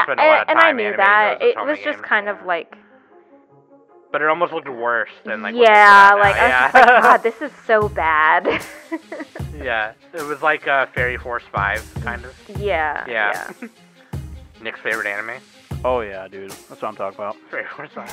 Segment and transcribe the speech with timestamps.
[0.00, 1.38] I, spend a lot of and I time knew that.
[1.40, 2.08] those It was just games.
[2.08, 2.76] kind of like,
[4.12, 5.54] But it almost looked worse than like.
[5.54, 6.70] what they put yeah, out now, like I was yeah.
[6.72, 8.62] just like, God, this is so bad.
[9.62, 12.34] yeah, it was like uh, Fairy Force Five, kind of.
[12.60, 13.52] yeah, Yeah.
[14.62, 15.40] Nick's favorite anime.
[15.84, 16.50] Oh yeah, dude.
[16.50, 17.36] That's what I'm talking about.
[17.50, 18.10] Fairy Force Five.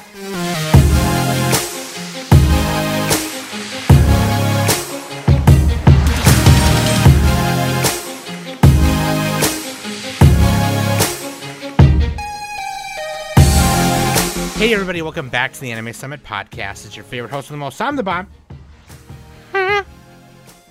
[14.57, 16.85] Hey everybody, welcome back to the Anime Summit podcast.
[16.88, 17.79] It's your favorite host of the most.
[17.79, 18.27] I'm the bomb.
[19.53, 19.85] and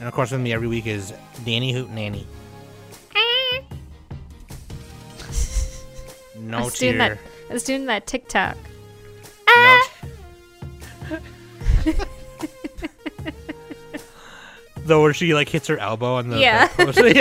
[0.00, 1.12] of course with me every week is
[1.44, 2.26] Danny Hoot Nanny.
[3.14, 3.62] I
[6.40, 7.08] No was doing that.
[7.10, 7.18] tear.
[7.48, 8.56] I was doing that TikTok.
[8.56, 8.68] No
[9.54, 9.90] ah!
[14.78, 16.66] Though where she like hits her elbow on the Yeah.
[16.76, 17.12] the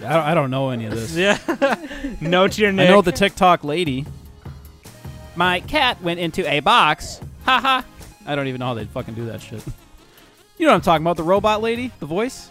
[0.00, 1.16] yeah I don't, know any of this.
[1.16, 1.38] yeah
[2.20, 4.06] no to your I know the TikTok lady.
[5.36, 7.20] My cat went into a box.
[7.44, 7.84] Ha ha.
[8.26, 9.62] I don't even know how they fucking do that shit.
[10.58, 11.16] You know what I'm talking about?
[11.16, 12.48] The robot lady, the voice,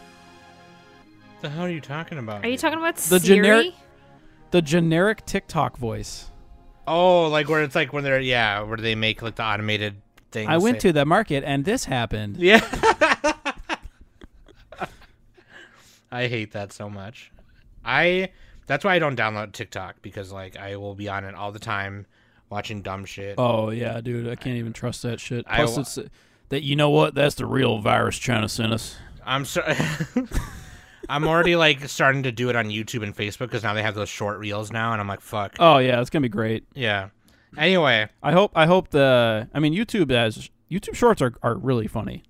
[1.33, 2.45] What the hell are you talking about?
[2.45, 3.37] Are you talking about The Siri?
[3.37, 3.73] generic-
[4.51, 6.29] the generic TikTok voice.
[6.87, 9.95] Oh, like where it's like when they're yeah, where they make like the automated
[10.31, 10.47] things.
[10.49, 12.37] I went say- to the market and this happened.
[12.37, 12.61] Yeah.
[16.11, 17.31] I hate that so much.
[17.83, 18.29] I
[18.67, 21.59] that's why I don't download TikTok because like I will be on it all the
[21.59, 22.05] time
[22.49, 23.35] watching dumb shit.
[23.37, 25.45] Oh yeah, dude, I can't even trust that shit.
[25.47, 25.99] Plus, wa- it's
[26.49, 27.15] that you know what?
[27.15, 28.95] That's the real virus trying to send us.
[29.25, 29.75] I'm sorry.
[31.09, 33.95] I'm already like starting to do it on YouTube and Facebook because now they have
[33.95, 35.55] those short reels now, and I'm like, fuck.
[35.59, 36.65] Oh yeah, it's gonna be great.
[36.73, 37.09] Yeah.
[37.57, 38.51] Anyway, I hope.
[38.55, 39.47] I hope the.
[39.53, 42.23] I mean, YouTube has YouTube Shorts are, are really funny,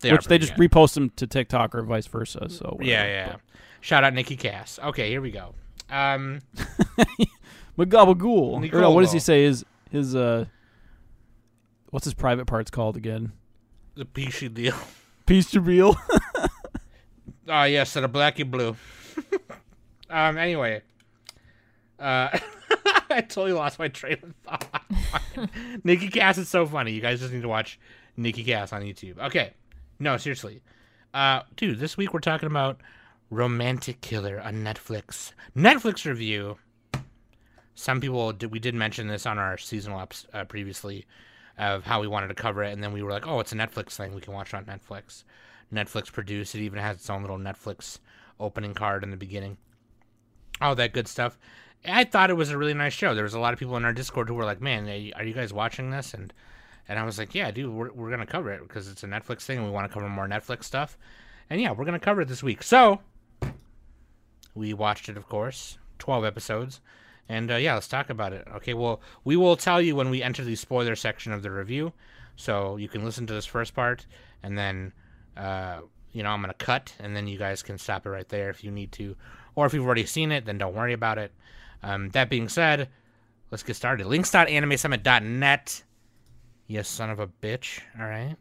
[0.00, 0.70] they which are they just good.
[0.70, 2.48] repost them to TikTok or vice versa.
[2.48, 3.08] So yeah, whatever.
[3.08, 3.36] yeah.
[3.80, 4.78] Shout out Nikki Cass.
[4.82, 5.54] Okay, here we go.
[5.90, 6.40] Um,
[7.80, 8.72] McGabagool.
[8.72, 9.44] Or no, what does he say?
[9.44, 10.46] His his uh,
[11.90, 13.32] what's his private parts called again?
[13.96, 14.74] the peachy deal.
[15.26, 15.96] Peace to real.
[17.48, 18.76] Oh yes, and a blacky blue.
[20.10, 20.38] um.
[20.38, 20.82] Anyway,
[21.98, 22.28] uh,
[23.10, 24.82] I totally lost my train of thought.
[25.84, 26.92] Nikki Cass is so funny.
[26.92, 27.80] You guys just need to watch
[28.16, 29.18] Nikki Cass on YouTube.
[29.18, 29.52] Okay.
[29.98, 30.62] No, seriously.
[31.12, 32.80] Uh, dude, this week we're talking about
[33.30, 35.32] Romantic Killer on Netflix.
[35.56, 36.56] Netflix review.
[37.80, 41.06] Some people did, we did mention this on our seasonal ups uh, previously
[41.56, 43.56] of how we wanted to cover it, and then we were like, oh, it's a
[43.56, 44.14] Netflix thing.
[44.14, 45.24] We can watch it on Netflix.
[45.72, 46.54] Netflix produced.
[46.54, 47.98] It even has its own little Netflix
[48.38, 49.56] opening card in the beginning.
[50.60, 51.38] All that good stuff.
[51.86, 53.14] I thought it was a really nice show.
[53.14, 54.86] There was a lot of people in our Discord who were like, "Man,
[55.16, 56.34] are you- guys watching this?" And
[56.86, 59.42] and I was like, "Yeah, dude, we're we're gonna cover it because it's a Netflix
[59.42, 60.98] thing, and we want to cover more Netflix stuff."
[61.48, 62.62] And yeah, we're gonna cover it this week.
[62.62, 63.00] So
[64.54, 66.80] we watched it, of course, twelve episodes,
[67.30, 68.46] and uh, yeah, let's talk about it.
[68.56, 71.92] Okay, well, we will tell you when we enter the spoiler section of the review,
[72.34, 74.04] so you can listen to this first part,
[74.42, 74.92] and then
[75.36, 75.78] uh,
[76.12, 78.64] you know I'm gonna cut, and then you guys can stop it right there if
[78.64, 79.14] you need to,
[79.54, 81.30] or if you've already seen it, then don't worry about it.
[81.84, 82.88] Um, that being said,
[83.52, 84.08] let's get started.
[84.08, 85.84] Links.animesummit.net.
[86.66, 87.80] You son of a bitch.
[87.98, 88.34] All right.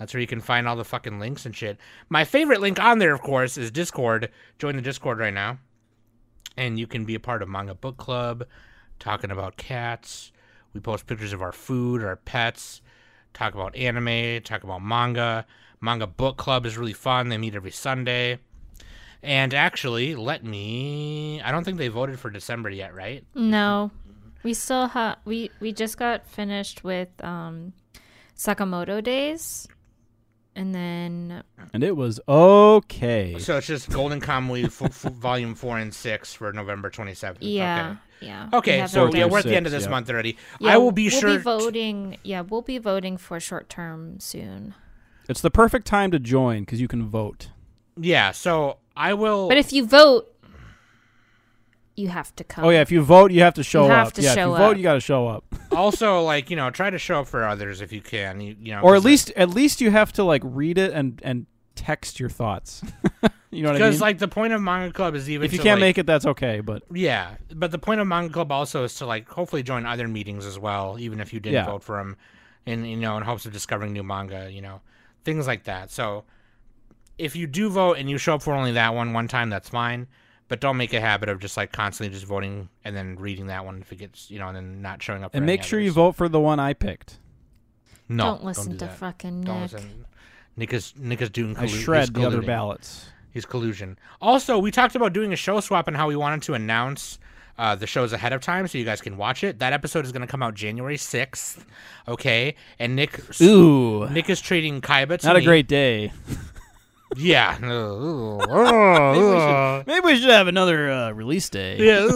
[0.00, 1.78] That's where you can find all the fucking links and shit.
[2.08, 4.30] My favorite link on there, of course, is Discord.
[4.58, 5.58] Join the Discord right now.
[6.56, 8.44] And you can be a part of Manga Book Club,
[8.98, 10.32] talking about cats.
[10.74, 12.80] We post pictures of our food, our pets,
[13.34, 15.46] talk about anime, talk about manga.
[15.80, 17.28] Manga Book Club is really fun.
[17.28, 18.38] They meet every Sunday.
[19.22, 21.40] And actually, let me.
[21.42, 23.24] I don't think they voted for December yet, right?
[23.34, 23.90] No,
[24.42, 25.18] we still have.
[25.24, 27.74] We we just got finished with um,
[28.36, 29.68] Sakamoto Days,
[30.56, 33.36] and then and it was okay.
[33.38, 37.36] So it's just Golden Kamuy f- f- Volume 4 and 6 for November 27th.
[37.40, 37.98] yeah, Okay.
[38.26, 38.48] yeah.
[38.52, 39.90] Okay, have so yeah, we're at the end of this yeah.
[39.90, 40.36] month already.
[40.58, 41.30] Yeah, I will be we'll sure.
[41.36, 42.18] be voting.
[42.24, 44.74] Yeah, we'll be voting for short term soon.
[45.28, 47.50] It's the perfect time to join because you can vote.
[47.96, 49.48] yeah, so I will.
[49.48, 50.29] But if you vote,
[52.00, 52.64] you have to come.
[52.64, 54.12] Oh yeah, if you vote, you have to show you have up.
[54.14, 54.76] to yeah, show if you vote, up.
[54.78, 55.44] you got to show up.
[55.72, 58.40] also, like, you know, try to show up for others if you can.
[58.40, 60.92] You, you know, or at 'cause, least at least you have to like read it
[60.92, 61.46] and and
[61.76, 62.82] text your thoughts.
[63.50, 63.88] you know what I mean?
[63.90, 65.44] Because, like, the point of Manga Club is even.
[65.46, 66.60] if you to, can't like- make it, that's okay.
[66.60, 70.06] But Yeah, but the point of Manga Club also is to, like, hopefully join other
[70.08, 71.66] meetings as well, even if you didn't Yeah.
[71.66, 72.16] vote for them,
[72.66, 74.82] in, you know, in hopes of discovering new manga, you know,
[75.24, 75.90] things like that.
[75.90, 76.24] So
[77.16, 79.68] if you do vote and you show up for only that one one time, that's
[79.70, 80.06] fine.
[80.50, 83.64] But don't make a habit of just like constantly just voting and then reading that
[83.64, 85.30] one if it gets you know and then not showing up.
[85.30, 87.18] For and make sure you vote for the one I picked.
[88.08, 88.98] No, don't listen do to that.
[88.98, 89.72] fucking Don't Nick.
[89.72, 90.06] listen.
[90.56, 91.56] Nick is Nick is doing.
[91.56, 93.06] I collu- he's shred the other ballots.
[93.32, 93.96] He's collusion.
[94.20, 97.20] Also, we talked about doing a show swap and how we wanted to announce
[97.56, 99.60] uh, the shows ahead of time so you guys can watch it.
[99.60, 101.64] That episode is going to come out January 6th.
[102.08, 102.56] Okay.
[102.80, 106.10] And Nick Ooh, Nick is trading Kaiba to not a great day.
[107.16, 107.56] Yeah.
[109.86, 111.78] Maybe we should have another uh, release day.
[111.78, 112.06] yeah.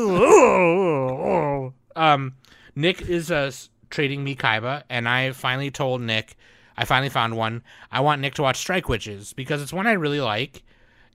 [1.97, 2.35] um,
[2.77, 3.51] Nick is uh,
[3.91, 6.37] trading me Kaiba, and I finally told Nick,
[6.77, 7.63] I finally found one.
[7.91, 10.63] I want Nick to watch Strike Witches because it's one I really like,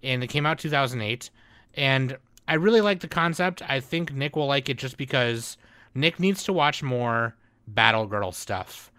[0.01, 1.29] and it came out 2008,
[1.75, 2.17] and
[2.47, 3.61] I really like the concept.
[3.67, 5.57] I think Nick will like it just because
[5.93, 7.35] Nick needs to watch more
[7.67, 8.91] Battle Girl stuff.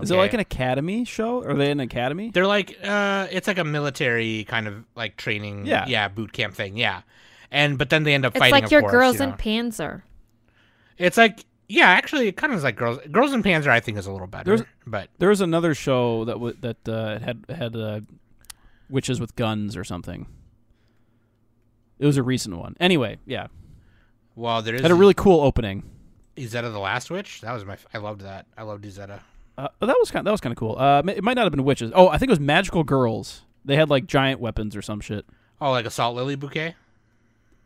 [0.00, 1.42] Is it like an academy show?
[1.42, 2.30] Are they an academy?
[2.32, 5.86] They're like uh it's like a military kind of like training Yeah.
[5.88, 7.02] yeah, boot camp thing, yeah.
[7.50, 9.32] And but then they end up It's fighting like of your course, girls you in.
[9.32, 10.02] Panzer.
[10.98, 13.98] It's like yeah, actually it kind of is like girls Girls und Panzer I think
[13.98, 14.56] is a little better.
[14.56, 18.00] There's- but There was another show that w- that uh, had had uh,
[18.88, 20.26] witches with guns or something.
[21.98, 22.76] It was a recent one.
[22.78, 23.48] Anyway, yeah,
[24.36, 25.82] well there is had a really cool opening.
[26.36, 27.40] Izetta the Last Witch.
[27.40, 28.46] That was my f- I loved that.
[28.56, 29.20] I loved Izetta.
[29.58, 30.78] Uh, that was kind that was kind of cool.
[30.78, 31.90] Uh, it might not have been witches.
[31.92, 33.42] Oh, I think it was magical girls.
[33.64, 35.26] They had like giant weapons or some shit.
[35.60, 36.76] Oh, like Assault Lily Bouquet?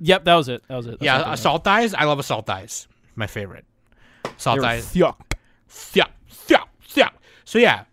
[0.00, 0.62] Yep, that was it.
[0.68, 0.92] That was it.
[0.92, 1.92] That's yeah, I'm Assault Eyes.
[1.92, 2.88] I love Assault Eyes.
[3.14, 3.66] My favorite.
[4.24, 4.60] Assault.
[4.60, 4.86] Eyes.
[4.86, 5.36] Thuck.
[5.92, 6.06] Yeah,
[6.48, 7.10] yeah, yeah.
[7.44, 7.84] So yeah,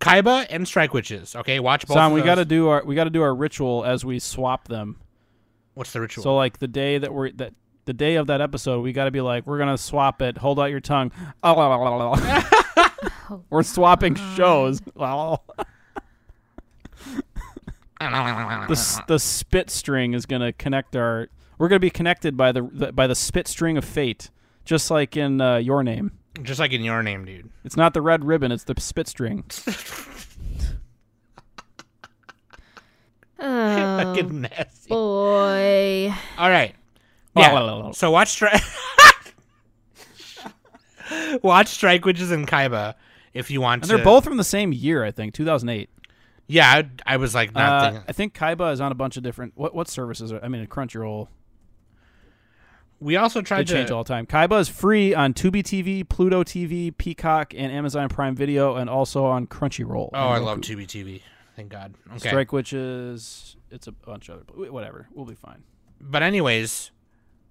[0.00, 1.34] Kaiba and Strike Witches.
[1.34, 2.12] Okay, watch both.
[2.12, 4.98] We got to do our we got to do our ritual as we swap them.
[5.72, 6.24] What's the ritual?
[6.24, 7.54] So like the day that we're that
[7.86, 10.36] the day of that episode, we got to be like we're gonna swap it.
[10.36, 11.10] Hold out your tongue.
[13.50, 14.80] we're swapping shows.
[18.00, 21.28] the the spit string is gonna connect our.
[21.58, 24.30] We're gonna be connected by the, the by the spit string of fate,
[24.64, 26.12] just like in uh, your name.
[26.42, 27.50] Just like in your name, dude.
[27.64, 29.44] It's not the red ribbon; it's the spit string.
[33.42, 34.88] Oh Fucking nasty.
[34.90, 36.14] boy.
[36.36, 36.74] All right.
[37.34, 37.40] Oh,
[37.86, 37.90] Yeah.
[37.92, 38.60] so watch Strike.
[41.42, 42.94] watch Strike Witches and Kaiba
[43.34, 43.96] if you want to And to.
[43.96, 45.88] they're both from the same year, I think, 2008.
[46.46, 46.66] Yeah,
[47.06, 48.04] I, I was like not Uh, thinking.
[48.08, 49.52] I think Kaiba is on a bunch of different.
[49.56, 50.32] What what services?
[50.32, 51.28] Are, I mean, Crunchyroll.
[52.98, 54.26] We also They to change all the time.
[54.26, 59.24] Kaiba is free on Tubi TV, Pluto TV, Peacock, and Amazon Prime Video, and also
[59.24, 60.10] on Crunchyroll.
[60.12, 60.76] Oh, I and love Roku.
[60.76, 61.22] Tubi TV.
[61.56, 61.94] Thank God.
[62.10, 62.28] Okay.
[62.28, 63.56] Strike Witches.
[63.70, 64.70] It's a bunch of other.
[64.70, 65.08] Whatever.
[65.14, 65.62] We'll be fine.
[66.00, 66.90] But anyways,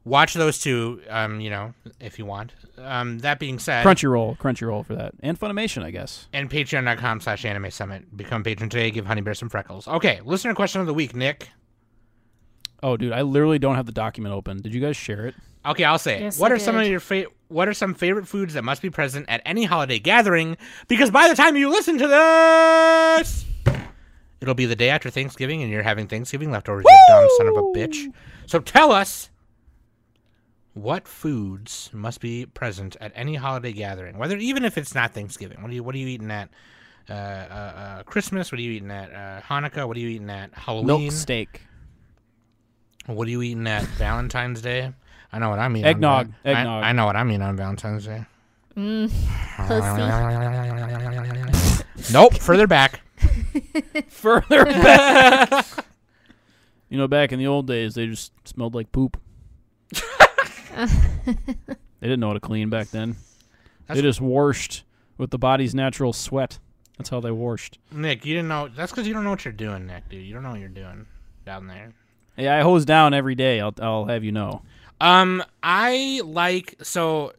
[0.06, 1.02] watch those two.
[1.10, 2.54] Um, you know, if you want.
[2.78, 6.28] Um, that being said, Crunchyroll, Crunchyroll for that, and Funimation, I guess.
[6.34, 8.16] and patreon.com slash anime summit.
[8.16, 8.90] Become patron today.
[8.92, 9.88] Give Honey Bear some freckles.
[9.88, 11.50] Okay, listener question of the week, Nick.
[12.82, 14.62] Oh, dude, I literally don't have the document open.
[14.62, 15.36] Did you guys share it?
[15.66, 16.22] Okay, I'll say it.
[16.22, 18.82] Yes, what I are some of your fa- What are some favorite foods that must
[18.82, 20.56] be present at any holiday gathering?
[20.88, 23.46] Because by the time you listen to this,
[24.40, 26.86] it'll be the day after Thanksgiving, and you're having Thanksgiving leftovers.
[26.88, 28.06] You dumb son of a bitch.
[28.46, 29.30] So tell us
[30.82, 35.62] what foods must be present at any holiday gathering, whether even if it's not Thanksgiving.
[35.62, 36.50] What are you What are you eating at?
[37.10, 38.52] Uh, uh, uh, Christmas?
[38.52, 39.88] What are you eating at uh, Hanukkah?
[39.88, 40.88] What are you eating at Halloween?
[40.88, 41.62] Milk steak.
[43.08, 44.94] What are you eating at Valentine's Day?
[45.32, 45.86] I know what I mean.
[45.86, 46.84] Eggnog, On, Val- I- eggnog.
[46.84, 48.26] I, know what I mean on Valentine's Day.
[48.76, 49.12] Mm.
[52.12, 52.36] Nope.
[52.36, 53.02] Further back.
[54.08, 55.66] Further back.
[56.90, 59.18] you know, back in the old days, they just smelled like poop.
[60.76, 61.36] They
[62.02, 63.16] didn't know how to clean back then.
[63.88, 64.84] they just washed
[65.18, 66.60] with the body's natural sweat.
[66.98, 67.80] That's how they washed.
[67.92, 68.68] Nick, you didn't know.
[68.68, 70.26] That's because you don't know what you're doing, Nick, dude.
[70.26, 71.06] You don't know what you're doing
[71.46, 71.94] down there.
[72.38, 73.60] Yeah, I hose down every day.
[73.60, 74.62] I'll, I'll have you know.
[75.02, 77.34] Um, I like so.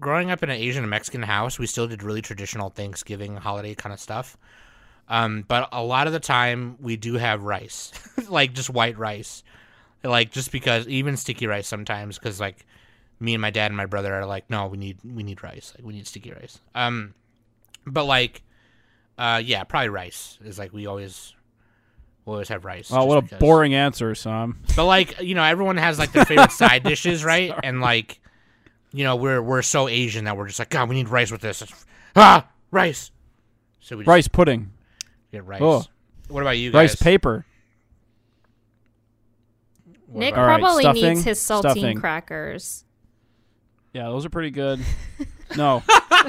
[0.00, 3.74] Growing up in an Asian and Mexican house, we still did really traditional Thanksgiving holiday
[3.74, 4.36] kind of stuff.
[5.08, 7.92] Um, but a lot of the time we do have rice,
[8.28, 9.42] like just white rice,
[10.04, 12.66] like just because even sticky rice sometimes because like
[13.20, 15.72] me and my dad and my brother are like, no, we need we need rice,
[15.76, 16.60] like we need sticky rice.
[16.74, 17.14] Um,
[17.86, 18.42] but like,
[19.18, 21.34] uh, yeah, probably rice is like we always
[22.24, 22.90] we always have rice.
[22.92, 23.38] Oh, what a because.
[23.38, 24.60] boring answer, Sam.
[24.76, 27.52] But like, you know, everyone has like their favorite side dishes, right?
[27.62, 28.20] And like,
[28.92, 31.40] you know, we're we're so Asian that we're just like, God, we need rice with
[31.40, 31.62] this.
[32.16, 33.10] Ah, rice.
[33.80, 34.72] So we just Rice pudding,
[35.32, 35.60] get rice.
[35.62, 35.84] Oh.
[36.28, 36.90] What about you guys?
[36.92, 37.44] rice paper.
[40.14, 42.00] What Nick about- All right, probably stuffing, needs his saltine stuffing.
[42.00, 42.84] crackers.
[43.92, 44.80] Yeah, those are pretty good.
[45.56, 45.82] no,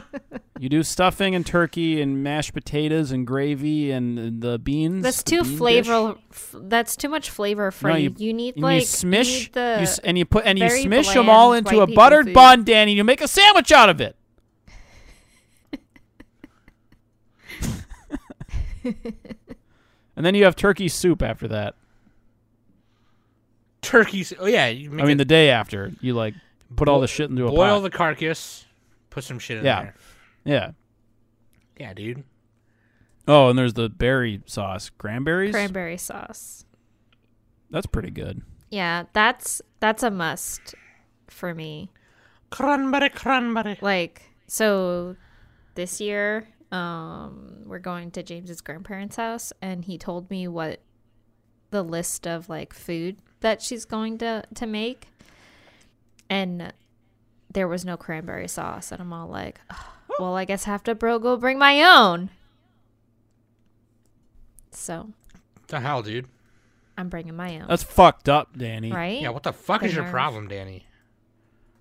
[0.60, 5.04] you do stuffing and turkey and mashed potatoes and gravy and the beans.
[5.04, 5.58] That's the too bean dish.
[5.58, 6.16] flavor.
[6.32, 8.14] F- that's too much flavor for No, you.
[8.18, 10.68] you- need And like you smish, need the you s- and you put and you
[10.68, 12.34] very smish them all bland into white a people buttered food.
[12.34, 12.94] bun, Danny.
[12.94, 14.16] You make a sandwich out of it.
[18.84, 21.76] and then you have turkey soup after that.
[23.86, 24.26] Turkey?
[24.40, 26.34] Oh yeah, you make I mean, it the day after you like
[26.76, 27.80] put all the shit into a Boil pot.
[27.84, 28.66] the carcass.
[29.10, 29.82] Put some shit in Yeah.
[29.84, 29.96] there.
[30.44, 30.72] yeah.
[31.78, 32.24] Yeah, dude.
[33.28, 35.52] Oh, and there's the berry sauce, cranberries.
[35.52, 36.66] Cranberry sauce.
[37.72, 38.42] That's pretty good.
[38.70, 40.76] Yeah, that's that's a must
[41.28, 41.92] for me.
[42.52, 43.78] Cranberry, cranberry.
[43.82, 45.16] Like so
[45.76, 50.82] this year um we're going to James's grandparents' house and he told me what
[51.72, 55.08] the list of like food that she's going to to make
[56.30, 56.74] and
[57.52, 60.84] there was no cranberry sauce and I'm all like "Oh, well I guess I have
[60.84, 62.30] to bro go bring my own
[64.72, 65.10] so
[65.68, 66.28] the hell, dude?
[66.98, 68.92] I'm bringing my own That's fucked up, Danny.
[68.92, 70.86] right Yeah, what the fuck The is your problem, Danny?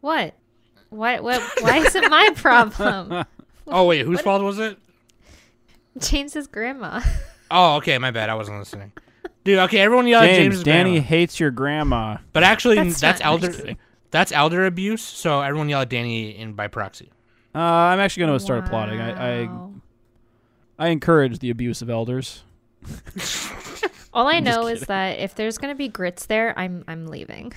[0.00, 0.34] what
[0.90, 3.24] what what why is it my problem
[3.66, 4.76] Oh wait, whose fault was it?
[5.98, 7.00] James's grandma
[7.50, 8.30] Oh, okay, my bad.
[8.30, 8.92] I wasn't listening.
[9.44, 11.06] Dude, okay, everyone yell at James, James' Danny grandma.
[11.06, 12.16] hates your grandma.
[12.32, 13.58] But actually, That's that's, not nice.
[13.58, 13.74] elder.
[14.10, 15.02] That's elder abuse.
[15.02, 17.10] So everyone yell at Danny in by proxy.
[17.54, 19.00] Uh, I'm actually going to start applauding.
[19.00, 19.48] I, I
[20.78, 22.42] I encourage the abuse of elders.
[24.12, 27.52] All I know is that if there's gonna be grits there, I'm I'm leaving.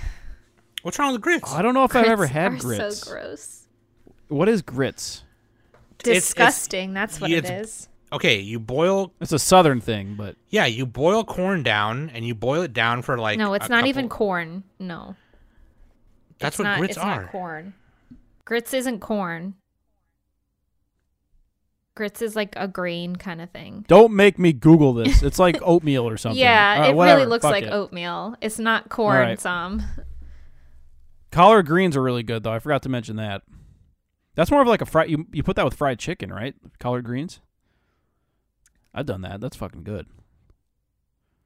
[0.81, 1.51] What's wrong with grits?
[1.51, 2.99] I don't know if I've ever had are grits.
[2.99, 3.67] So gross.
[4.27, 5.23] What is grits?
[5.99, 6.93] it's- Disgusting.
[6.93, 7.89] that's what it it's- is.
[8.11, 9.13] Okay, you boil.
[9.19, 13.01] It's a southern thing, but Yeah, you boil corn down, and you boil it down
[13.01, 13.37] for like.
[13.37, 14.63] no, it's a not couple- even corn.
[14.79, 15.15] No.
[16.39, 17.21] That's It's what not, grits it's are.
[17.23, 17.73] Not corn.
[18.45, 19.55] Grits isn't corn.
[21.95, 23.83] Grits is like a grain kind of thing.
[23.87, 25.23] don't make me Google this.
[25.23, 26.39] It's like oatmeal or something.
[26.39, 27.71] Yeah, All right, it whatever, really looks fuck like it.
[27.73, 28.35] oatmeal.
[28.39, 29.17] It's not corn.
[29.17, 29.39] right.
[29.39, 29.81] Some.
[31.31, 32.53] Collard greens are really good though.
[32.53, 33.41] I forgot to mention that.
[34.35, 35.09] That's more of like a fried.
[35.09, 36.53] You you put that with fried chicken, right?
[36.79, 37.39] Collard greens.
[38.97, 39.39] I've done that.
[39.39, 40.07] That's fucking good.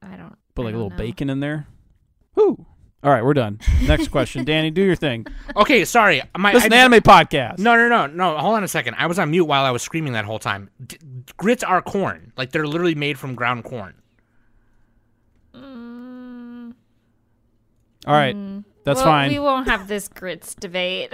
[0.00, 0.34] I don't.
[0.54, 0.96] Put like a don't little know.
[0.96, 1.66] bacon in there.
[2.34, 2.64] Whoo!
[3.04, 3.60] All right, we're done.
[3.82, 4.70] Next question, Danny.
[4.70, 5.26] Do your thing.
[5.56, 6.22] Okay, sorry.
[6.38, 7.58] My, This is an anime podcast.
[7.58, 8.38] No, no, no, no.
[8.38, 8.94] Hold on a second.
[8.96, 10.70] I was on mute while I was screaming that whole time.
[10.86, 10.96] D-
[11.36, 12.32] grits are corn.
[12.36, 13.94] Like they're literally made from ground corn.
[15.54, 16.72] Mm,
[18.06, 18.64] All right, mm.
[18.84, 19.30] that's Well, fine.
[19.30, 21.12] We won't have this grits debate.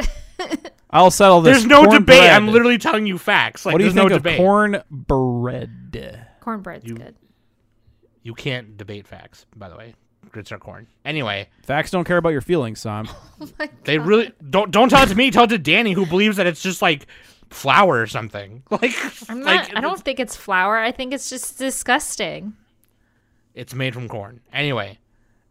[0.90, 1.54] I'll settle this.
[1.58, 2.06] There's no debate.
[2.06, 2.30] bread.
[2.30, 3.66] I'm literally telling you facts.
[3.66, 4.36] Like what do you there's think no of debate.
[4.38, 6.27] corn bread?
[6.48, 7.14] Cornbread's You- good.
[8.22, 9.94] You can't debate facts, by the way.
[10.32, 10.86] Grits are corn.
[11.04, 13.06] Anyway, Facts don't care about your feelings, Sam.
[13.40, 15.30] Oh my they really don't don't tell it to me.
[15.30, 17.06] Tell it to Danny, who believes that it's just like
[17.50, 18.62] flour or something.
[18.70, 18.94] Like,
[19.30, 19.74] I'm like.
[19.76, 20.76] I don't think it's flour.
[20.78, 22.54] I think it's just disgusting.
[23.54, 24.40] It's made from corn.
[24.52, 24.98] Anyway,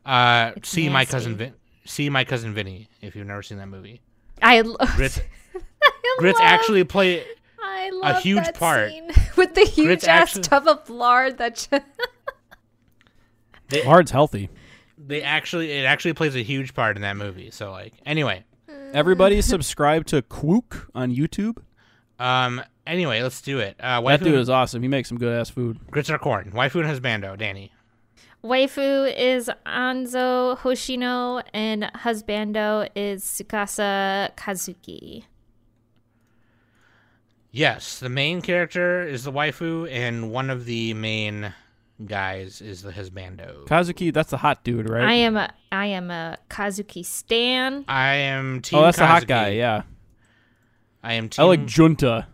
[0.05, 1.45] uh, It's see my cousin nasty.
[1.45, 1.53] Vin.
[1.85, 2.89] See my cousin Vinny.
[3.01, 4.01] If you've never seen that movie,
[4.41, 4.77] I love.
[4.95, 5.19] grits
[5.53, 5.59] I
[6.19, 7.23] grits love- actually play.
[7.61, 8.91] I love huge that part.
[8.91, 11.55] scene with the huge Grits ass actually- tub of lard that.
[13.69, 14.49] Just, Lard's healthy.
[14.97, 17.51] They actually it actually plays a huge part in that movie.
[17.51, 18.43] So like, anyway,
[18.93, 21.57] Everybody subscribe to Quook on YouTube.
[22.19, 23.75] um, anyway, let's do it.
[23.79, 24.81] Uh, That waifu, dude is awesome.
[24.81, 25.79] He makes some good ass food.
[25.91, 26.51] grits are corn.
[26.51, 26.89] Waifu and
[27.23, 27.37] husbando.
[27.37, 27.71] Danny.
[28.43, 35.23] Waifu is Anzu Hoshino and husbando is Tsukasa Kazuki.
[37.57, 41.51] Yes, the main character is the waifu, and one of the main
[42.05, 43.65] guys is the husbando.
[43.65, 45.03] Kazuki, that's the hot dude, right?
[45.03, 47.83] I am a I am a Kazuki stan.
[47.87, 48.77] I am team.
[48.77, 49.27] oh, that's the hot Kazuki.
[49.27, 49.49] guy.
[49.53, 49.81] Yeah,
[51.01, 51.45] I am team.
[51.45, 52.27] I like Junta.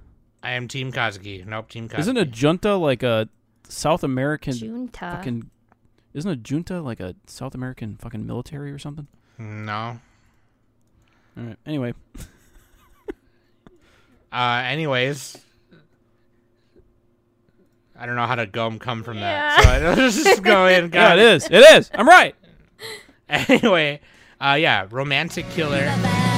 [0.44, 1.46] I am team Kazuki.
[1.46, 2.00] Nope, team Kazuki.
[2.00, 3.30] Isn't a junta like a
[3.70, 5.00] South American Junta.
[5.15, 5.50] fucking?
[6.13, 9.08] Isn't a junta like a South American fucking military or something?
[9.39, 10.01] No.
[11.38, 11.58] All right.
[11.65, 11.94] Anyway,
[14.34, 15.38] Uh, anyways,
[17.98, 19.62] I don't know how to go and come from Yeah.
[19.62, 19.80] that.
[19.96, 20.92] So let's just go in.
[20.92, 21.46] yeah, it is.
[21.46, 21.92] It is.
[21.94, 22.36] I'm right.
[23.30, 24.00] Anyway,
[24.40, 25.86] uh, yeah, romantic killer.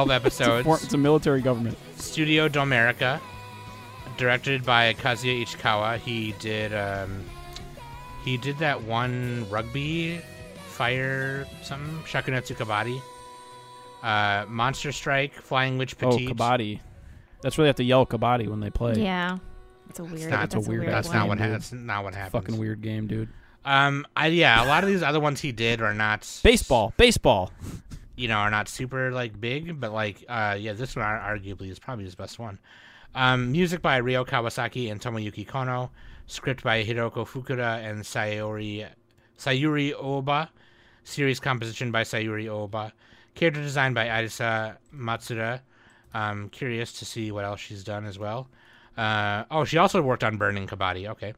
[0.00, 0.64] え Twelve episodes.
[0.66, 1.76] For- It's a military government.
[1.96, 3.20] Studio Domerica,
[4.16, 5.98] directed by Kazuya Ichikawa.
[5.98, 7.24] He did um,
[8.24, 10.20] he did that one rugby
[10.68, 13.00] fire something Shakunetsu Kabaddi.
[14.02, 16.30] Uh, Monster Strike, Flying Witch Oh, Petite.
[16.30, 16.80] kabaddi.
[17.42, 18.94] That's where they have to yell kabaddi when they play.
[18.94, 19.36] Yeah.
[19.90, 20.30] It's a weird.
[20.30, 21.16] not- that's It's a weird- That's one.
[21.18, 21.52] not what dude.
[21.52, 22.32] that's not what happens.
[22.32, 23.28] Fucking weird game, dude.
[23.64, 26.94] Um, I yeah, a lot of these other ones he did are not Baseball.
[26.96, 27.52] Baseball.
[28.20, 31.78] You know, are not super like big, but like uh yeah, this one arguably is
[31.78, 32.58] probably his best one.
[33.14, 35.90] Um, music by Ryo Kawasaki and Tomoyuki Kono,
[36.26, 38.86] script by Hiroko Fukuda and Sayori
[39.38, 40.50] Sayuri Oba,
[41.02, 42.92] Series composition by Sayuri Oba.
[43.34, 45.60] Character design by Arisa Matsuda.
[46.12, 48.48] Um, curious to see what else she's done as well.
[48.96, 51.08] Uh, oh, she also worked on Burning Kabaddi.
[51.08, 51.32] Okay.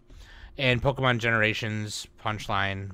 [0.59, 2.91] And Pokemon Generations, Punchline,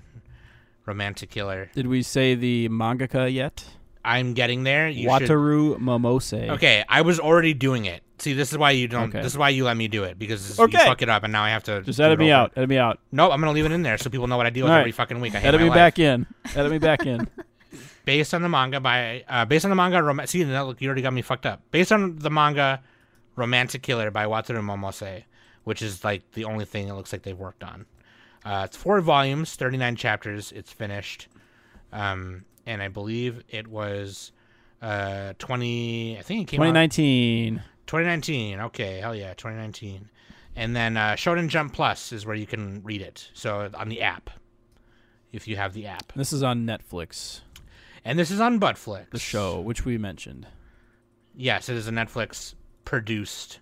[0.85, 1.71] Romantic Killer.
[1.75, 3.65] Did we say the mangaka yet?
[4.09, 4.89] I'm getting there.
[4.89, 6.49] You should- Wataru Momose.
[6.51, 8.03] Okay, I was already doing it.
[8.19, 9.11] See, this is why you don't.
[9.11, 9.23] Okay.
[9.23, 10.77] This is why you let me do it because Okay.
[10.79, 12.35] you fuck it up, and now I have to Just edit me over.
[12.43, 12.53] out.
[12.57, 12.99] Edit me out.
[13.13, 14.81] No, I'm gonna leave it in there so people know what I deal with right.
[14.81, 15.35] every fucking week.
[15.37, 15.77] I Edit me life.
[15.77, 16.27] back in.
[16.57, 17.29] Edit me back in.
[18.05, 20.89] Based on the manga by, uh, based on the manga, rom- see, now look, you
[20.89, 21.61] already got me fucked up.
[21.71, 22.81] Based on the manga,
[23.37, 25.25] Romantic Killer by Wataru Momose,
[25.65, 27.85] which is like the only thing it looks like they've worked on.
[28.47, 30.53] Uh, it's four volumes, 39 chapters.
[30.53, 31.29] It's finished,
[31.93, 34.33] um, and I believe it was
[34.81, 36.19] uh 20.
[36.19, 37.63] I think it came out 2019.
[37.87, 38.61] 2019.
[38.61, 40.09] Okay, hell yeah, 2019.
[40.55, 43.31] And then uh, Shonen Jump Plus is where you can read it.
[43.33, 44.31] So on the app,
[45.33, 46.13] if you have the app.
[46.15, 47.41] This is on Netflix.
[48.05, 49.11] And this is on Buttflix.
[49.11, 50.47] The show, which we mentioned.
[51.37, 53.61] Yes, it is a Netflix produced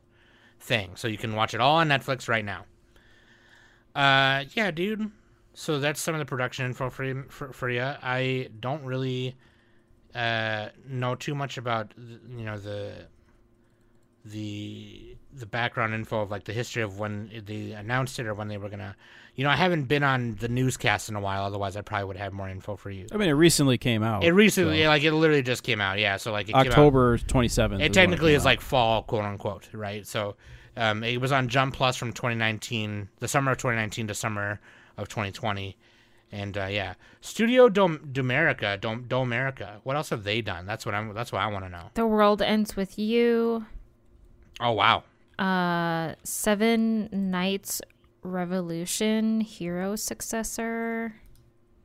[0.61, 2.65] thing, so you can watch it all on Netflix right now.
[3.95, 5.11] Uh, yeah, dude.
[5.59, 7.81] So that's some of the production info for you, for, for you.
[7.81, 9.37] I don't really
[10.15, 13.07] uh, know too much about you know the
[14.27, 18.49] the the background info of like the history of when they announced it or when
[18.49, 18.95] they were gonna.
[19.35, 21.45] You know, I haven't been on the newscast in a while.
[21.45, 23.07] Otherwise, I probably would have more info for you.
[23.11, 24.25] I mean, it recently came out.
[24.25, 25.99] It recently, so- like it literally just came out.
[25.99, 27.81] Yeah, so like it October 27th.
[27.81, 30.07] it technically is like fall, quote unquote, right?
[30.07, 30.37] So
[30.77, 34.61] um, it was on Jump Plus from 2019, the summer of 2019 to summer
[34.97, 35.77] of 2020.
[36.33, 39.77] And uh, yeah, Studio Dom- Domerica, Dom- Domerica.
[39.85, 40.67] What else have they done?
[40.67, 41.15] That's what I'm.
[41.15, 41.91] That's what I want to know.
[41.95, 43.65] The world ends with you.
[44.59, 45.05] Oh wow,
[45.39, 47.81] Uh, Seven Knights
[48.23, 51.15] Revolution hero successor.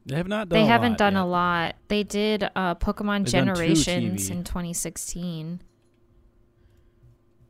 [0.07, 1.21] They have not done they a haven't lot done yet.
[1.21, 1.75] a lot.
[1.87, 5.61] They did uh, Pokemon They've Generations in 2016.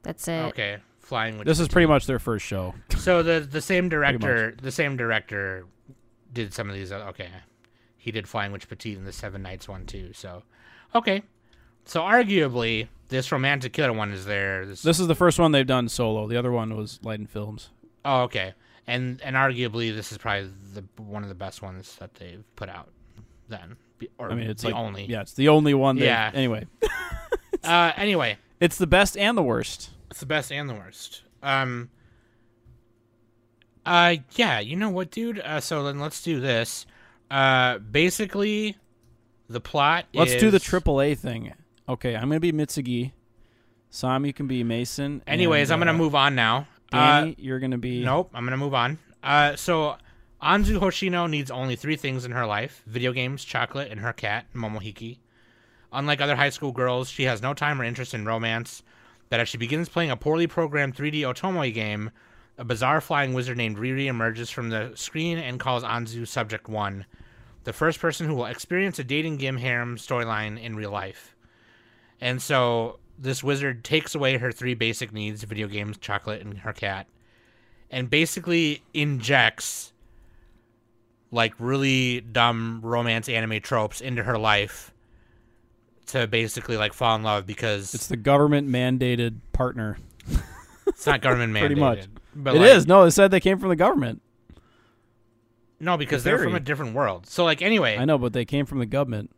[0.04, 0.32] That's it.
[0.50, 0.78] okay,
[1.12, 1.38] flying.
[1.38, 2.74] With This is pretty much their first show.
[2.98, 4.56] so the the same director.
[4.62, 5.66] The same director
[6.32, 6.90] did some of these.
[6.92, 7.28] uh, Okay,
[7.98, 10.12] he did Flying Witch Petite and the Seven Knights one too.
[10.14, 10.44] So
[10.96, 11.22] okay,
[11.84, 14.66] so arguably this Romantic Killer one is there.
[14.66, 16.28] This, This is the first one they've done solo.
[16.28, 17.72] The other one was Liden Films.
[18.06, 18.54] Oh, okay.
[18.88, 22.70] And and arguably this is probably the one of the best ones that they've put
[22.70, 22.88] out.
[23.50, 23.76] Then,
[24.18, 25.06] or I mean, it's the like only.
[25.06, 25.98] Yeah, it's the only one.
[25.98, 26.32] Yeah.
[26.34, 26.68] Anyway,
[27.64, 29.90] Uh, anyway, it's the best and the worst.
[30.12, 31.24] It's the best and the worst.
[31.42, 31.90] Um.
[33.86, 34.60] Uh, yeah.
[34.60, 35.40] You know what, dude?
[35.40, 36.86] Uh, so then let's do this.
[37.32, 38.78] Uh, basically,
[39.50, 40.06] the plot.
[40.14, 41.54] Let's do the is- triple A thing.
[41.90, 43.14] Okay, I'm gonna be Mitsugi.
[43.90, 45.24] Sam, you can be Mason.
[45.26, 46.68] Anyways, and, I'm gonna uh, move on now.
[46.92, 48.04] Danny, you're gonna be.
[48.04, 48.32] Uh, nope.
[48.34, 49.00] I'm gonna move on.
[49.24, 49.96] Uh, so.
[50.44, 54.48] Anzu Hoshino needs only three things in her life video games, chocolate, and her cat,
[54.56, 55.20] Momohiki.
[55.94, 58.82] Unlike other high school girls, she has no time or interest in romance.
[59.32, 62.12] That as she begins playing a poorly programmed 3D Otome game,
[62.58, 67.06] a bizarre flying wizard named Riri emerges from the screen and calls Anzu Subject 1,
[67.64, 71.36] the first person who will experience a dating game harem storyline in real life.
[72.20, 76.74] And so this wizard takes away her three basic needs video games, chocolate, and her
[76.74, 77.08] cat
[77.92, 79.92] and basically injects
[81.30, 84.91] like really dumb romance anime tropes into her life
[86.12, 89.98] to basically like fall in love because It's the government mandated partner.
[90.88, 91.60] it's not government mandated.
[91.60, 92.08] Pretty much.
[92.36, 92.88] But It like, is.
[92.88, 94.22] No, it said they came from the government.
[95.80, 97.26] No, because they're from a different world.
[97.26, 99.32] So like anyway, I know, but they came from the government.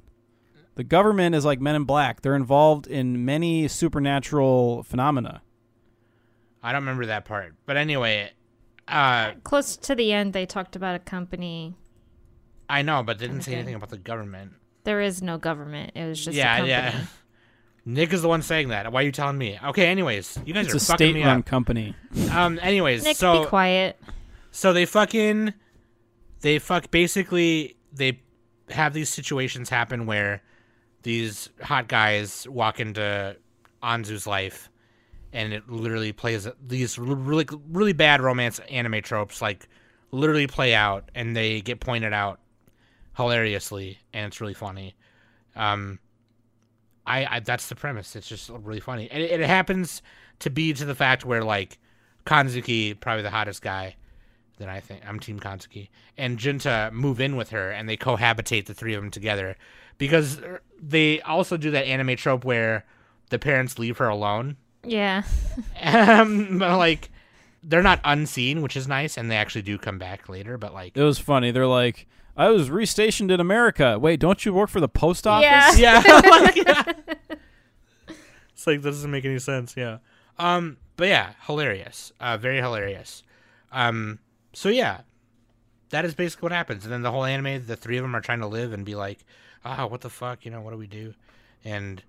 [0.76, 2.22] The government is like Men in Black.
[2.22, 5.42] They're involved in many supernatural phenomena.
[6.62, 7.56] I don't remember that part.
[7.66, 8.32] But anyway,
[8.88, 11.76] uh Close to the end, they talked about a company.
[12.70, 14.54] I know, but they didn't say anything about the government.
[14.84, 15.92] There is no government.
[15.96, 16.70] It was just yeah, a company.
[16.72, 17.06] yeah.
[17.86, 18.92] Nick is the one saying that.
[18.92, 19.60] Why are you telling me?
[19.62, 21.46] Okay, anyways, you guys It's are a fucking me state-run up.
[21.46, 21.96] company.
[22.32, 24.00] Um, anyways, Nick, so be quiet.
[24.52, 25.54] So they fucking
[26.42, 28.22] they fuck basically they
[28.70, 30.42] have these situations happen where
[31.02, 33.36] these hot guys walk into
[33.82, 34.70] Anzu's life
[35.34, 39.68] and it literally plays these really really bad romance anime tropes like
[40.12, 42.40] literally play out and they get pointed out
[43.16, 44.96] hilariously and it's really funny.
[45.56, 46.00] Um
[47.06, 48.16] I, I that's the premise.
[48.16, 49.10] It's just really funny.
[49.12, 50.02] And it, it happens
[50.40, 51.80] to be to the fact where like
[52.26, 53.96] Kazuki, probably the hottest guy
[54.58, 58.66] that I think I'm Team Kazuki, and Junta move in with her and they cohabitate
[58.66, 59.58] the three of them together
[59.98, 60.40] because
[60.82, 62.86] they also do that anime trope where
[63.30, 64.58] the parents leave her alone.
[64.86, 65.24] Yeah.
[65.82, 67.10] Um, but like
[67.62, 70.58] they're not unseen, which is nice, and they actually do come back later.
[70.58, 71.52] But like, It was funny.
[71.52, 73.98] They're like, I was restationed in America.
[74.00, 75.78] Wait, don't you work for the post office?
[75.80, 76.02] Yeah.
[76.06, 76.84] yeah, like, yeah.
[78.54, 79.76] It's like that doesn't make any sense.
[79.78, 80.00] Yeah.
[80.38, 80.78] Um.
[80.96, 82.12] But yeah, hilarious.
[82.20, 83.24] Uh, very hilarious.
[83.72, 84.20] Um.
[84.54, 85.02] So yeah,
[85.94, 86.84] that is basically what happens.
[86.84, 88.96] And then the whole anime, the three of them are trying to live and be
[88.96, 89.26] like,
[89.64, 91.14] ah, what the fuck, you know, what do we do?
[91.64, 92.02] And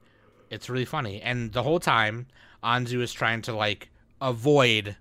[0.51, 1.21] it's really funny.
[1.21, 2.27] And the whole time,
[2.63, 4.97] Anzu is trying to like avoid.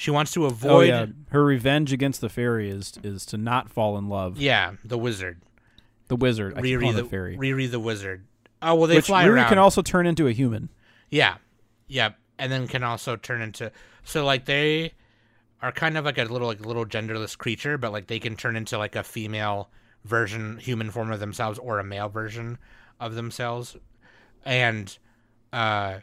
[0.00, 0.88] She wants to Oh avoid.
[0.88, 4.38] yeah, her revenge against the fairy is is to not fall in love.
[4.38, 5.42] yeah, the wizard.
[6.08, 7.36] The wizard, I Riri the the fairy.
[7.36, 8.24] Riri the wizard.
[8.62, 9.48] Oh well, they Which fly Riri around.
[9.50, 10.70] can also turn into a human.
[11.10, 11.36] Yeah.
[11.88, 12.16] Yep.
[12.38, 13.70] And then can also turn into
[14.02, 14.92] so like they
[15.60, 18.56] are kind of like a little like little genderless creature, but like they can turn
[18.56, 19.68] into like a female
[20.06, 22.56] version, human form of themselves or a male version
[22.98, 23.76] of themselves.
[24.46, 24.96] And
[25.52, 25.98] uh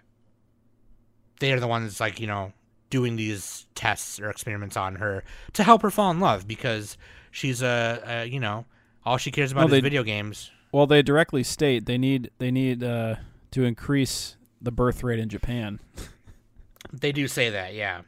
[1.40, 2.54] they are the ones like, you know,
[2.89, 5.23] doing these tests or experiments on her
[5.54, 6.97] to help her fall in love because
[7.32, 8.65] she's a, a you know,
[9.06, 10.52] all she cares about No, is they- video games.
[10.71, 13.15] Well, they directly state they need they need uh,
[13.52, 15.80] to increase the birth rate in Japan.
[16.93, 18.02] They do say that, yeah.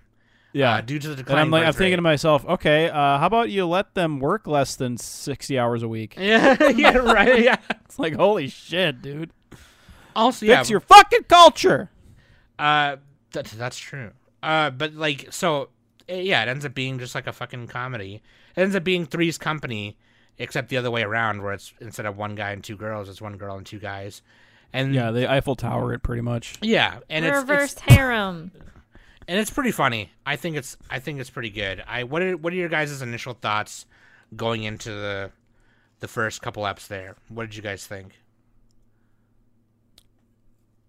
[0.54, 1.96] Yeah, Uh, due to the and decline I'm like, I'm thinking rate.
[1.98, 5.88] to myself, okay, uh, how about you let them work less than sixty hours a
[5.88, 6.16] week?
[6.20, 7.44] Yeah, yeah, right.
[7.44, 7.58] Yeah.
[7.86, 9.32] It's like, holy shit, dude!
[10.16, 11.92] Also, yeah, Fix your fucking culture.
[12.58, 12.96] uh,
[13.34, 14.12] that, that's true.
[14.42, 15.70] Uh, but like, so
[16.08, 18.22] eh, yeah, it ends up being just like a fucking comedy.
[18.56, 19.98] It ends up being Three's Company,
[20.38, 23.22] except the other way around, where it's instead of one guy and two girls, it's
[23.22, 24.22] one girl and two guys.
[24.72, 26.56] And Yeah, the Eiffel Tower it pretty much.
[26.62, 28.52] yeah, and it's, Reverse it's harem.
[29.28, 30.12] and it's pretty funny.
[30.26, 31.84] I think it's I think it's pretty good.
[31.88, 33.86] I what are what are your guys' initial thoughts
[34.36, 35.32] going into the
[36.00, 37.16] the first couple apps there?
[37.30, 38.20] What did you guys think?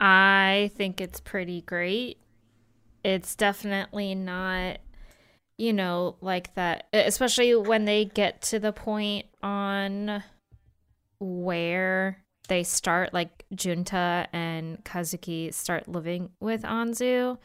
[0.01, 2.19] I think it's pretty great.
[3.03, 4.79] It's definitely not,
[5.57, 10.23] you know, like that, especially when they get to the point on
[11.19, 17.39] where they start, like Junta and Kazuki start living with Anzu.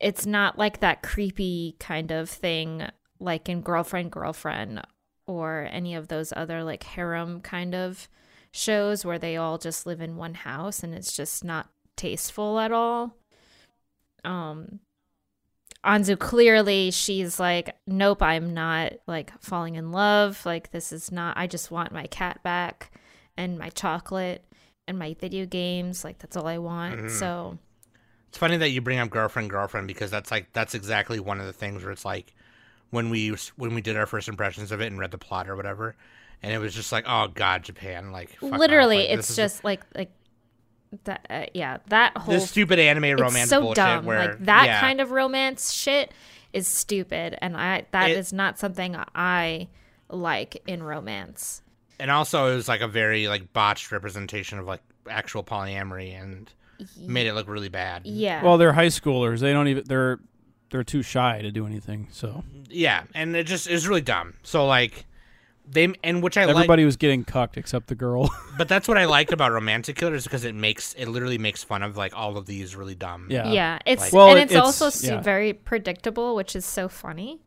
[0.00, 4.82] It's not like that creepy kind of thing, like in Girlfriend, Girlfriend,
[5.26, 8.08] or any of those other like harem kind of
[8.52, 12.72] shows where they all just live in one house and it's just not tasteful at
[12.72, 13.14] all.
[14.28, 14.80] Um
[15.84, 21.38] Anzu clearly she's like nope I'm not like falling in love like this is not
[21.38, 22.90] I just want my cat back
[23.36, 24.44] and my chocolate
[24.88, 27.00] and my video games like that's all I want.
[27.00, 27.10] Mhm.
[27.10, 27.58] So
[28.28, 31.46] It's funny that you bring up girlfriend, girlfriend because that's like that's exactly one of
[31.46, 32.34] the things where it's like
[32.90, 35.56] when we when we did our first impressions of it and read the plot or
[35.56, 35.94] whatever,
[36.42, 40.10] and it was just like, oh god, Japan, like literally Like, it's just like like
[41.04, 44.04] that uh, yeah that whole this stupid anime it's romance so bullshit dumb.
[44.04, 46.12] where like that yeah, kind of romance shit
[46.52, 49.68] is stupid, and I that It- is not something I
[50.08, 51.62] like in romance.
[52.00, 56.50] and also it was like a very like botched representation of like actual polyamory and
[56.98, 58.06] made it look really bad.
[58.06, 58.42] Yeah.
[58.42, 59.40] Well, they're high schoolers.
[59.40, 59.84] They don't even.
[59.86, 60.20] They're
[60.70, 62.08] they're too shy to do anything.
[62.12, 64.34] So Yeah, and it just is really dumb.
[64.42, 65.04] So like
[65.70, 68.30] they and which I like everybody was getting cucked except the girl.
[68.58, 71.84] But that's what I liked about Romantic Killers because it makes it literally makes fun
[71.84, 73.28] of like all of these really dumb.
[73.30, 73.52] yeah.
[73.52, 75.20] yeah, it's like- Well, and it's, it's- also yeah.
[75.20, 77.40] very predictable, which is so funny.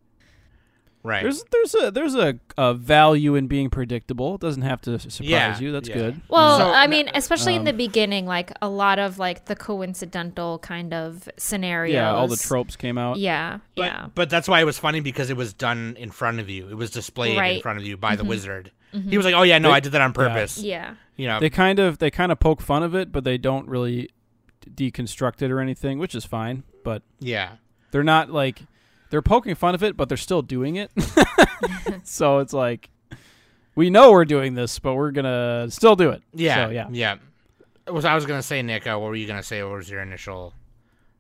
[1.04, 1.24] Right.
[1.24, 4.36] There's there's a there's a, a value in being predictable.
[4.36, 5.72] It doesn't have to surprise Yeah, you.
[5.72, 5.96] That's yeah.
[5.96, 6.22] good.
[6.30, 9.56] Well, So, I mean, especially in the um, beginning, like a lot of like the
[9.56, 11.94] coincidental kind of scenarios.
[11.96, 13.18] Yeah, all the tropes came out.
[13.18, 14.08] Yeah, But, yeah.
[14.14, 16.70] but that's why it was funny because it was done in front of you.
[16.70, 17.54] It was displayed in Right.
[17.56, 17.62] Mm-hmm.
[17.62, 18.72] front of you by the wizard.
[18.92, 20.96] He was like, "Oh yeah, no, They- I did that on purpose." Yeah.
[21.16, 23.68] You know, They kind of they kind of poke fun of it, but they don't
[23.68, 24.10] really
[24.70, 26.64] deconstruct it or anything, which is fine.
[26.84, 27.54] But yeah,
[27.92, 28.62] they're not like
[29.12, 30.90] they're poking fun of it, but they're still doing it.
[32.04, 32.90] so it's like
[33.76, 36.24] we know we're doing this, but we're gonna still do it.
[36.34, 36.88] yeah, So, yeah.
[36.92, 37.18] yeah.
[37.86, 38.88] It was I was gonna say, Nick?
[38.88, 39.62] Uh, what were you gonna say?
[39.64, 40.54] What was your initial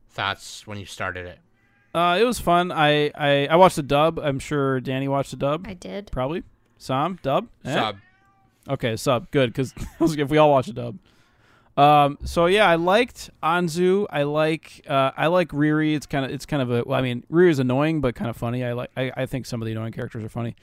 [0.09, 1.39] thoughts when you started it?
[1.93, 2.71] Uh, it was fun.
[2.71, 4.17] I, I I watched the dub.
[4.19, 5.65] I'm sure Danny watched the dub.
[5.67, 6.09] I did.
[6.11, 6.43] Probably.
[6.77, 7.47] Sam dub.
[7.65, 7.73] Eh?
[7.73, 7.97] Sub.
[8.69, 9.29] Okay, sub.
[9.31, 9.73] Good, because
[10.17, 10.97] if we all watch a dub.
[11.77, 12.17] Um.
[12.25, 14.05] So yeah, I liked Anzu.
[14.09, 14.81] I like.
[14.87, 15.11] Uh.
[15.15, 15.95] I like Riri.
[15.95, 16.31] It's kind of.
[16.31, 16.83] It's kind of a.
[16.85, 18.63] Well, I mean, Riri is annoying, but kind of funny.
[18.63, 18.91] I like.
[18.97, 20.55] I, I think some of the annoying characters are funny.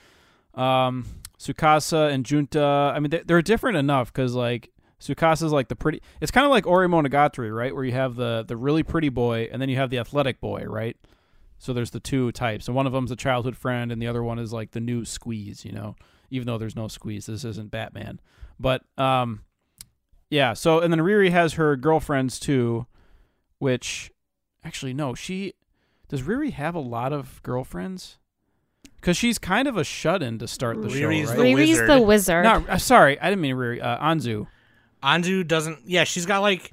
[0.54, 1.06] Um.
[1.38, 2.92] Tsukasa and Junta.
[2.94, 6.02] I mean, they, they're different enough because like Tsukasa's like the pretty.
[6.20, 7.74] It's kind of like Ore Monogatari, right?
[7.74, 10.64] Where you have the the really pretty boy, and then you have the athletic boy,
[10.66, 10.96] right?
[11.58, 14.22] So there's the two types, and one of them's a childhood friend, and the other
[14.22, 15.96] one is like the new squeeze, you know.
[16.30, 18.20] Even though there's no squeeze, this isn't Batman.
[18.60, 19.42] But um,
[20.30, 20.52] yeah.
[20.54, 22.86] So and then Riri has her girlfriends too,
[23.58, 24.10] which
[24.64, 25.54] actually no, she
[26.08, 26.22] does.
[26.22, 28.18] Riri have a lot of girlfriends.
[28.96, 31.36] because she's kind of a shut-in to start the show, Riri's right?
[31.36, 31.90] the Riri's wizard.
[31.90, 32.44] the wizard.
[32.44, 33.78] Not, uh, sorry, I didn't mean wizard.
[33.78, 33.80] Riri's wizard.
[33.80, 33.82] the wizard.
[33.82, 33.82] Not, sorry, I didn't mean Riri.
[33.82, 34.46] Uh, Anzu.
[35.02, 35.80] Anzu doesn't.
[35.86, 36.72] Yeah, she's got like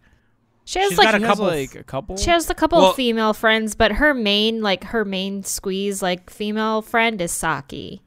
[0.67, 2.17] she has like got a She has, couple- like a couple.
[2.17, 6.29] she has a couple Well- female friends, but her main like her main squeeze like
[6.31, 8.01] female friend is Saki.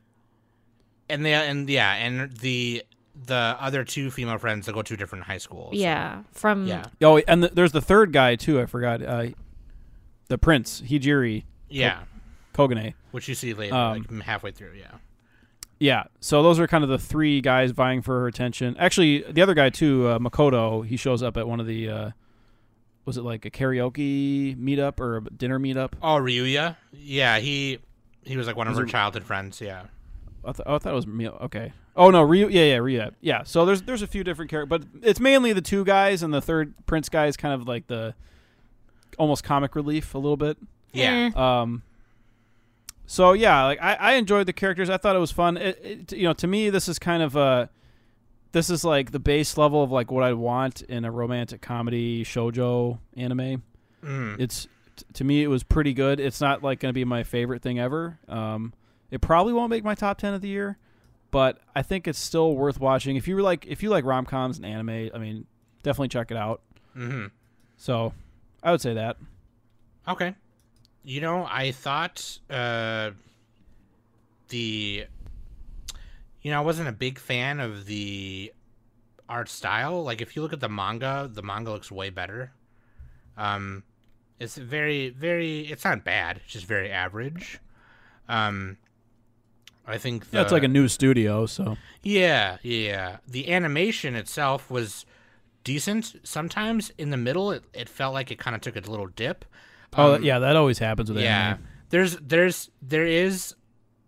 [1.09, 2.83] and the and yeah and the
[3.27, 5.75] the other two female friends that go to different high schools.
[5.75, 6.85] Yeah, from Yeah.
[7.03, 8.61] oh, and the, there's the third guy too.
[8.61, 9.03] I forgot.
[9.03, 9.27] Uh,
[10.29, 12.01] the prince Hijiri Yeah.
[12.55, 12.95] Kogane.
[13.13, 14.73] Which you see later, Um, like halfway through.
[14.79, 14.93] Yeah.
[15.81, 18.77] Yeah, so those are kind of the three guys vying for her attention.
[18.79, 22.11] Actually, the other guy too, uh, Makoto, he shows up at one of the, uh,
[23.05, 25.93] was it like a karaoke meetup or a dinner meetup?
[26.03, 26.77] Oh, Ryuya.
[26.93, 27.79] Yeah, he
[28.25, 29.61] he was like one of her it- childhood friends.
[29.61, 29.85] Yeah.
[30.45, 31.29] I, th- oh, I thought it was me.
[31.29, 31.73] Okay.
[31.99, 32.49] Oh no, Ryu.
[32.49, 33.11] Yeah, yeah, Ryu.
[33.21, 33.43] Yeah.
[33.43, 36.41] So there's there's a few different characters, but it's mainly the two guys, and the
[36.41, 38.15] third prince guy is kind of like the
[39.19, 40.57] almost comic relief a little bit.
[40.93, 41.31] Yeah.
[41.35, 41.39] Eh.
[41.39, 41.83] Um.
[43.11, 44.91] So yeah, like I, I enjoyed the characters.
[44.91, 45.57] I thought it was fun.
[45.57, 47.71] It, it, you know, to me, this is kind of a,
[48.53, 52.23] this is like the base level of like what I want in a romantic comedy
[52.23, 53.63] shojo anime.
[54.05, 54.39] Mm.
[54.39, 56.21] It's t- to me, it was pretty good.
[56.21, 58.19] It's not like going to be my favorite thing ever.
[58.29, 58.75] Um,
[59.11, 60.77] it probably won't make my top ten of the year,
[61.31, 63.17] but I think it's still worth watching.
[63.17, 65.47] If you were like, if you like rom coms and anime, I mean,
[65.83, 66.63] definitely check it out.
[66.95, 67.27] hmm
[67.77, 68.13] So,
[68.63, 69.17] I would say that.
[70.07, 70.35] Okay.
[71.05, 73.11] You know, I thought uh,
[74.49, 75.05] the.
[76.41, 78.53] You know, I wasn't a big fan of the
[79.29, 80.03] art style.
[80.03, 82.53] Like, if you look at the manga, the manga looks way better.
[83.37, 83.83] Um,
[84.39, 85.61] it's very, very.
[85.61, 86.39] It's not bad.
[86.39, 87.59] It's just very average.
[88.29, 88.79] Um,
[89.89, 93.19] I think the, Yeah, it's like a new studio, so Yeah, yeah.
[93.27, 95.07] The animation itself was
[95.65, 96.15] decent.
[96.23, 99.45] Sometimes in the middle, it, it felt like it kind of took a little dip.
[99.97, 101.51] oh Um, yeah, that always happens with yeah.
[101.53, 101.67] anime.
[101.91, 103.55] There's there's there is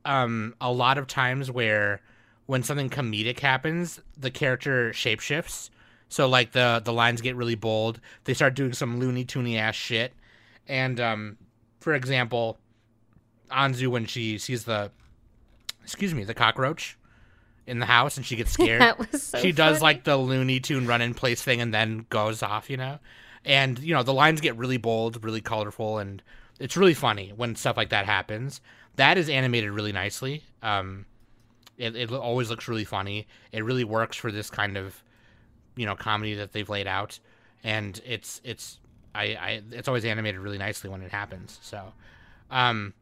[0.04, 2.02] um a lot of times where
[2.46, 5.70] when something comedic happens, the character shapeshifts.
[6.08, 8.00] So like the the lines get really bold.
[8.24, 10.12] They start doing some loony toony ass shit.
[10.68, 11.38] And um
[11.78, 12.58] for example,
[13.50, 14.90] Anzu when she sees the
[15.82, 16.96] excuse me, the cockroach
[17.66, 20.60] in the house and she gets scared that was so she does like the Looney
[20.60, 22.98] Tune run in place thing and then goes off, you know?
[23.44, 26.22] And, you know, the lines get really bold, really colorful, and
[26.58, 28.60] it's really funny when stuff like that happens.
[28.96, 30.44] That is animated really nicely.
[30.62, 31.06] Um,
[31.78, 33.26] it, it always looks really funny.
[33.50, 35.02] It really works for this kind of,
[35.74, 37.18] you know, comedy that they've laid out.
[37.64, 38.78] And it's, it's,
[39.14, 41.58] I, I, it's always animated really nicely when it happens.
[41.62, 41.94] So,
[42.50, 42.92] um,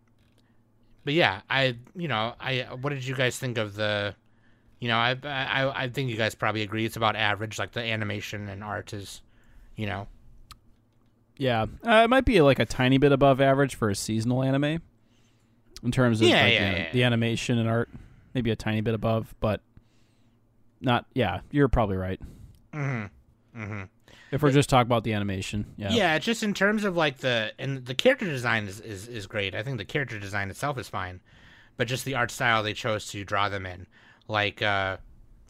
[1.09, 4.15] but yeah, I, you know, I, what did you guys think of the,
[4.79, 7.59] you know, I, I I think you guys probably agree it's about average.
[7.59, 9.23] Like the animation and art is,
[9.75, 10.07] you know,
[11.39, 14.83] Yeah, uh, it might be like a tiny bit above average for a seasonal anime
[15.83, 16.93] in terms of Yeah, like, yeah, the, yeah.
[16.93, 17.89] the animation and art.
[18.35, 19.63] Maybe a tiny bit above, but
[20.83, 21.07] not.
[21.15, 22.21] Yeah, you're probably right.
[22.75, 23.83] mm-hmm, mm-hmm.
[24.31, 26.19] If we're just talking about the animation, yeah, Yeah.
[26.19, 29.55] just in terms of like the and the character design is, is is great.
[29.55, 31.21] I think the character design itself is fine,
[31.77, 33.87] but just the art style they chose to draw them in,
[34.29, 34.99] like uh,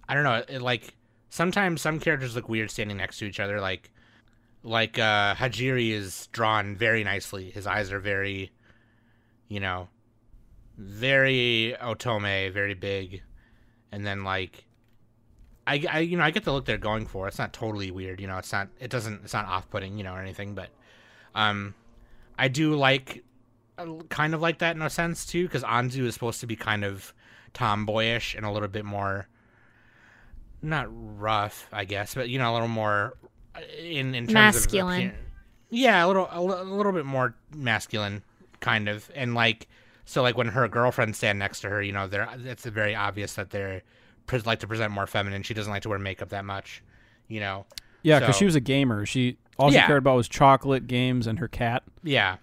[0.09, 0.95] I don't know, it, like
[1.29, 3.61] sometimes some characters look weird standing next to each other.
[3.61, 3.91] Like
[4.63, 7.51] like uh, Hijiri is drawn very nicely.
[7.51, 8.53] His eyes are very,
[9.49, 9.89] you know,
[10.77, 13.23] very otome, very big,
[13.91, 14.65] and then like.
[15.69, 17.29] I, I, you know, I get the look they're going for.
[17.29, 18.39] It's not totally weird, you know.
[18.39, 20.55] It's not, it doesn't, it's not off-putting, you know, or anything.
[20.55, 20.71] But,
[21.35, 21.75] um,
[22.39, 23.25] I do like,
[23.77, 26.57] uh, kind of like that in a sense too, because Anzu is supposed to be
[26.57, 27.13] kind of
[27.55, 29.29] tomboyish and a little bit more,
[30.63, 33.17] not rough, I guess, but you know, a little more
[33.55, 35.01] uh, in in terms Masculine.
[35.01, 35.21] of appear-
[35.71, 38.23] yeah, a little, a, a little bit more masculine,
[38.61, 39.69] kind of, and like,
[40.05, 43.35] so like when her girlfriends stand next to her, you know, they're it's very obvious
[43.35, 43.83] that they're
[44.47, 45.43] like to present more feminine.
[45.43, 46.83] She doesn't like to wear makeup that much,
[47.29, 47.67] you know.
[48.03, 49.05] yeah, because So- she was a gamer.
[49.07, 49.87] She all she Yeah.
[49.87, 51.83] cared about was chocolate, games, and her cat.
[52.05, 52.37] Yeah,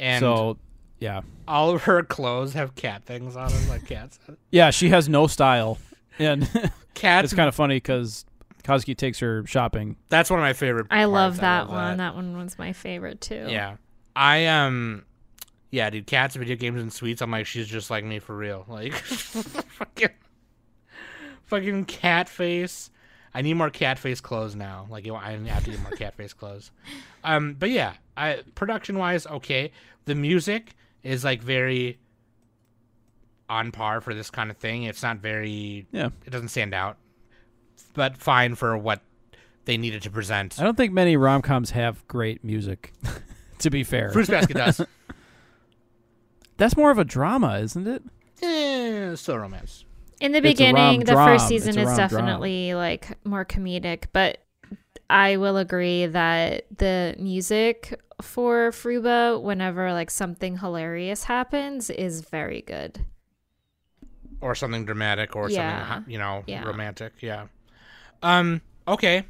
[0.00, 0.58] and so,
[0.98, 4.18] yeah, all of her clothes have cat things on them, like cats.
[4.50, 5.78] yeah, she has no style,
[6.18, 6.48] and
[6.94, 7.26] Cats.
[7.26, 8.24] it's kind of funny because
[8.64, 9.96] Kazuki takes her shopping.
[10.08, 10.86] that's one of my favorite.
[10.90, 11.40] I love parts.
[11.40, 11.98] that one.
[11.98, 12.14] That.
[12.16, 13.46] one was my favorite too.
[13.48, 13.76] Yeah,
[14.16, 15.04] I um,
[15.70, 16.06] yeah, dude.
[16.08, 17.22] Cats, video games, and sweets.
[17.22, 18.64] I'm like, she's just like me for real.
[18.68, 20.08] Like, fucking,
[21.50, 22.90] fucking cat face.
[23.34, 24.86] I need more cat face clothes now.
[24.88, 26.70] Like, I have to get more cat face clothes.
[27.22, 29.72] Um, but yeah, I production wise, okay.
[30.06, 31.98] The music is like very
[33.46, 34.84] on par for this kind of thing.
[34.84, 35.86] It's not very.
[35.92, 36.96] Yeah, It doesn't stand out,
[37.92, 39.02] but fine for what
[39.66, 40.58] they needed to present.
[40.58, 42.94] I don't think many rom coms have great music.
[43.58, 44.80] to be fair, Fruits Basket does.
[46.56, 48.02] that's more of a drama, isn't it?
[48.40, 49.84] Yeah, still romance.
[50.20, 51.16] In the beginning, the rom-dram.
[51.16, 51.96] first season is rom-dram.
[51.96, 54.38] definitely like more comedic, but
[55.08, 62.62] I will agree that the music for Fruba, whenever like something hilarious happens, is very
[62.62, 63.00] good.
[64.40, 65.86] or something dramatic or Yeah.
[65.86, 66.64] something you know Yeah.
[66.64, 67.46] romantic yeah
[68.22, 69.24] um okay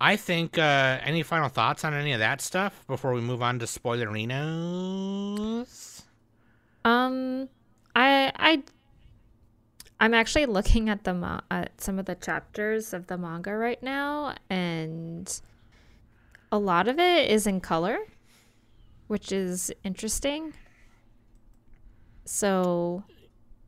[0.00, 3.58] i think uh any final thoughts on any of that stuff before we move on
[3.58, 6.02] to spoilerinos
[6.84, 7.48] Um,
[7.94, 8.62] I I
[10.00, 13.82] I'm actually looking at the ma- at some of the chapters of the manga right
[13.82, 15.40] now, and
[16.52, 17.98] a lot of it is in color,
[19.08, 20.54] which is interesting.
[22.24, 23.04] So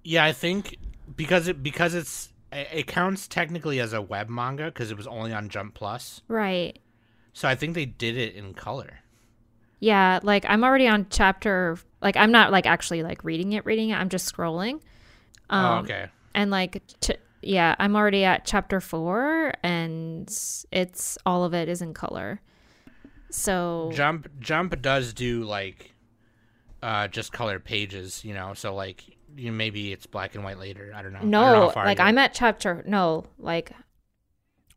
[0.03, 0.79] yeah i think
[1.15, 5.07] because it because it's it it counts technically as a web manga because it was
[5.07, 6.79] only on jump plus right,
[7.35, 9.01] so i think they did it in color
[9.81, 11.79] yeah, like I'm already on chapter.
[12.03, 13.95] Like I'm not like actually like reading it, reading it.
[13.95, 14.81] I'm just scrolling.
[15.49, 17.11] Um, oh okay and like ch-
[17.43, 20.29] yeah i'm already at chapter four and
[20.71, 22.41] it's all of it is in color.
[23.31, 25.95] So jump jump does do like
[26.83, 28.55] uh just colored pages you know?
[28.55, 29.05] So like
[29.37, 30.93] you maybe it's black and white later.
[30.95, 31.19] I don't know.
[31.19, 33.73] I don't know no like you- i'm at chapter no like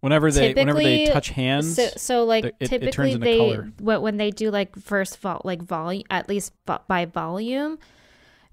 [0.01, 3.37] Whenever they whenever they touch hands, so, so like it- it typically turns into they
[3.37, 3.71] color.
[4.01, 6.51] when they do like first vol like volume at least
[6.89, 7.79] by volume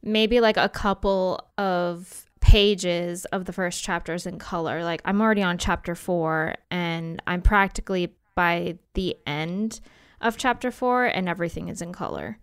[0.00, 4.82] maybe like a couple of pages of the first chapters in color.
[4.82, 9.80] Like i'm already on chapter four and i'm practically by the end
[10.20, 12.38] of chapter four and everything is in color.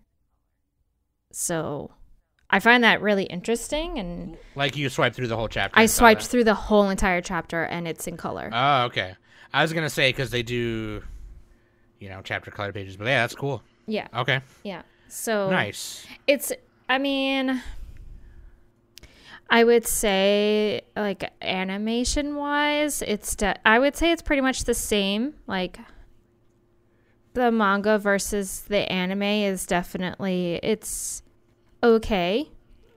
[1.32, 1.92] So
[2.50, 6.26] i find that really interesting and like you swipe through the whole chapter i swiped
[6.26, 8.50] through the whole entire chapter and it's in color.
[8.54, 9.16] Oh, okay.
[9.54, 11.04] I was gonna say because they do,
[12.00, 13.62] you know, chapter color pages, but yeah, that's cool.
[13.86, 14.08] yeah.
[14.16, 14.84] Okay, yeah.
[15.10, 16.06] So nice.
[16.28, 16.52] It's,
[16.90, 17.62] I mean,
[19.50, 24.74] I would say, like, animation wise, it's, de- I would say it's pretty much the
[24.74, 25.36] same.
[25.48, 25.80] Like,
[27.34, 31.22] the manga versus the anime is definitely, it's
[31.82, 32.50] okay.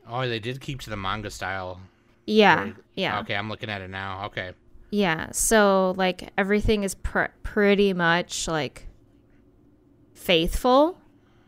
[0.08, 1.80] Oh, they did keep to the manga style.
[2.26, 2.72] Yeah.
[2.94, 3.20] Yeah.
[3.20, 4.24] Okay, I'm looking at it now.
[4.26, 4.52] Okay.
[4.90, 5.30] Yeah.
[5.30, 8.88] So, like, everything is pr- pretty much, like,
[10.14, 10.98] faithful.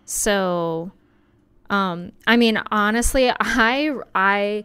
[0.05, 0.93] So,
[1.71, 4.65] um, I mean, honestly, I, I,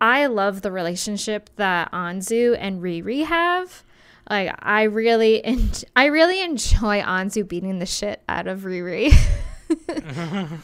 [0.00, 3.84] I love the relationship that Anzu and Riri have.
[4.28, 9.12] Like, I really, en- I really enjoy Anzu beating the shit out of Riri.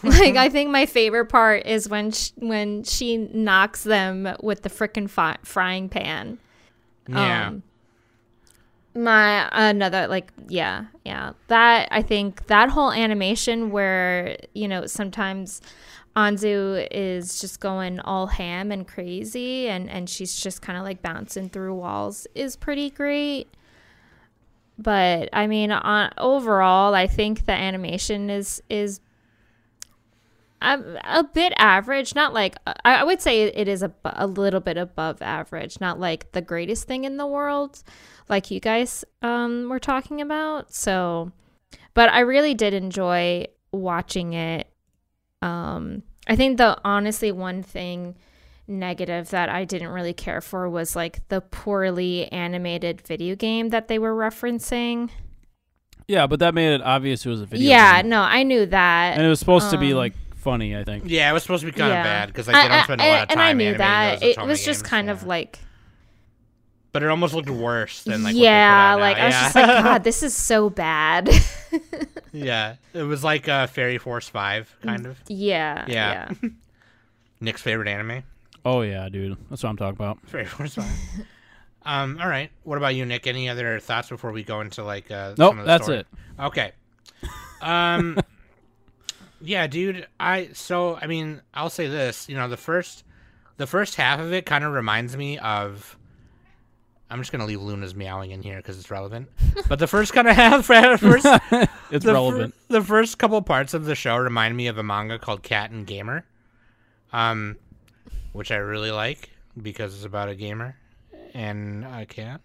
[0.03, 4.71] like, I think my favorite part is when sh- when she knocks them with the
[4.71, 6.39] freaking fi- frying pan.
[7.09, 7.49] Yeah.
[7.49, 7.63] Um,
[8.95, 15.61] my another like yeah yeah that i think that whole animation where you know sometimes
[16.17, 21.03] anzu is just going all ham and crazy and and she's just kind of like
[21.03, 23.49] bouncing through walls is pretty great.
[24.79, 29.01] But i mean on overall i think the animation is is
[30.61, 34.27] a, a bit average not like uh, I, I would say it is a, a
[34.27, 37.83] little bit above average not like the greatest thing in the world
[38.29, 41.33] like you guys um were talking about so.
[41.95, 44.69] But i really did enjoy watching it
[45.43, 48.15] um i think the honestly one thing
[48.67, 53.89] negative that i didn't really care for was like the poorly animated video game that
[53.89, 55.11] they were referencing
[56.09, 57.65] yeah, but that made it obvious it was a video.
[57.65, 57.71] Game.
[57.71, 58.11] Yeah game.
[58.11, 60.13] no i knew that and it was supposed to be um, like
[60.47, 60.77] funny.
[60.77, 61.05] I think.
[61.07, 62.01] Yeah, it was supposed to be kind Yeah.
[62.01, 64.23] of bad because like they don't spend a lot of time and I knew that
[64.23, 65.13] it was just games, kind yeah.
[65.13, 65.59] of like
[66.97, 69.23] But it almost looked worse than like yeah, what they put like now.
[69.23, 69.43] I was yeah.
[69.43, 71.29] just like, God, this is so bad.
[72.33, 75.19] yeah, it was like uh, Fairy Force Five kind of.
[75.29, 76.33] yeah, Yeah.
[76.43, 76.49] yeah.
[77.43, 78.23] Nick's favorite anime.
[78.65, 80.27] Oh yeah, dude, that's what I'm talking about.
[80.27, 80.87] Fairy Force Five.
[81.83, 82.19] um.
[82.19, 82.51] All right.
[82.63, 83.27] What about you, Nick?
[83.27, 85.35] Any other thoughts before we go into like uh?
[85.37, 85.99] Nope, some of the that's story?
[85.99, 86.07] it.
[86.41, 86.73] Okay.
[87.61, 88.19] Um.
[89.43, 90.07] yeah, dude.
[90.19, 92.27] I so I mean I'll say this.
[92.27, 93.05] You know the first,
[93.59, 95.99] the first half of it kind of reminds me of.
[97.11, 99.29] I'm just gonna leave Luna's meowing in here because it's relevant.
[99.69, 101.31] But the first kind of half, first It's
[101.91, 102.55] the fir- relevant.
[102.69, 105.87] the first couple parts of the show remind me of a manga called Cat and
[105.87, 106.25] Gamer,
[107.13, 107.57] um,
[108.33, 109.31] which I really like
[109.61, 110.77] because it's about a gamer
[111.33, 112.41] and a cat,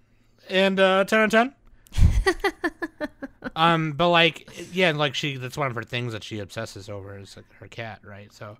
[0.49, 1.55] and uh, ten out of ten.
[3.55, 7.17] um, but like, yeah, like she that's one of her things that she obsesses over
[7.17, 8.31] is like, her cat, right?
[8.31, 8.57] So,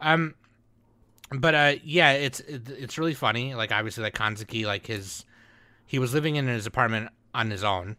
[0.00, 0.34] um,
[1.30, 3.54] but uh, yeah, it's it, it's really funny.
[3.54, 5.24] Like obviously, like Kanzuki, like his
[5.86, 7.96] he was living in his apartment on his own,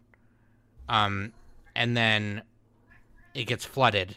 [0.89, 1.33] um,
[1.75, 2.41] and then
[3.33, 4.15] it gets flooded,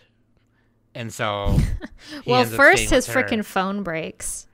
[0.94, 1.58] and so
[2.26, 4.46] Well, first his freaking phone breaks.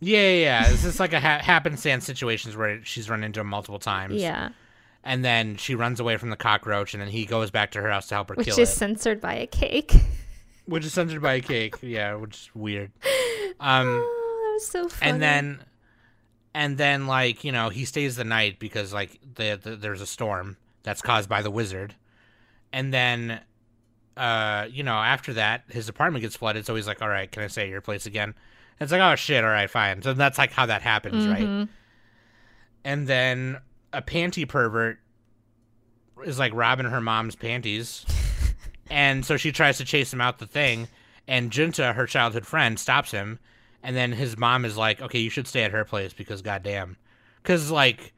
[0.00, 0.30] Yeah, yeah,
[0.64, 0.70] yeah.
[0.72, 4.16] It's just like a ha- happenstance situations where she's run into him multiple times.
[4.20, 4.48] Yeah.
[5.04, 7.88] And then she runs away from the cockroach, and then he goes back to her
[7.90, 8.58] house to help her Which kill it.
[8.58, 9.92] Which is censored by a cake.
[10.66, 11.76] which is censored by a cake.
[11.82, 12.90] Yeah, which is weird.
[13.60, 15.12] Um, oh, that was so funny.
[15.12, 15.60] and then,
[16.54, 20.06] and then like you know he stays the night because like the, the there's a
[20.06, 21.94] storm that's caused by the wizard,
[22.72, 23.40] and then,
[24.16, 27.42] uh, you know after that his apartment gets flooded, so he's like, all right, can
[27.42, 28.30] I stay at your place again?
[28.80, 30.02] And it's like, oh shit, all right, fine.
[30.02, 31.42] So that's like how that happens, right?
[31.46, 31.68] Mhm.
[32.84, 33.58] and then
[33.92, 34.98] a panty pervert
[36.24, 38.04] is like robbing her mom's panties
[38.90, 40.88] and so she tries to chase him out the thing
[41.28, 43.38] and junta her childhood friend stops him
[43.82, 46.96] and then his mom is like okay you should stay at her place because goddamn.
[47.42, 48.12] Because like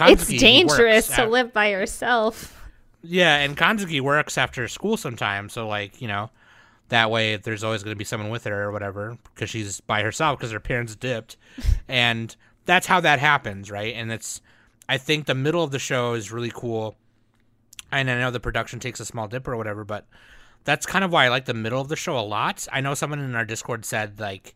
[0.00, 2.62] it's dangerous to at- live by yourself.
[3.02, 6.30] yeah and kanzuki works after school sometimes so like you know
[6.88, 10.02] that way there's always going to be someone with her or whatever because she's by
[10.02, 11.36] herself because her parents dipped.
[11.88, 12.34] And
[12.64, 13.94] that's how that happens right?
[13.94, 14.40] And it's
[14.88, 16.96] i think the middle of the show is really cool.
[17.92, 20.06] And i know the production takes a small dip or whatever but
[20.64, 22.66] that's kind of why i like the middle of the show a lot.
[22.72, 24.54] I know someone in our discord said like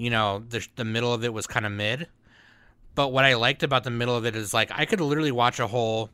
[0.00, 2.08] you know the, the middle of it was kind of mid.
[2.94, 5.60] But what i liked about the middle of it is like i could literally watch
[5.60, 6.10] a whole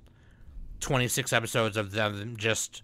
[0.80, 2.82] 26 episodes of them just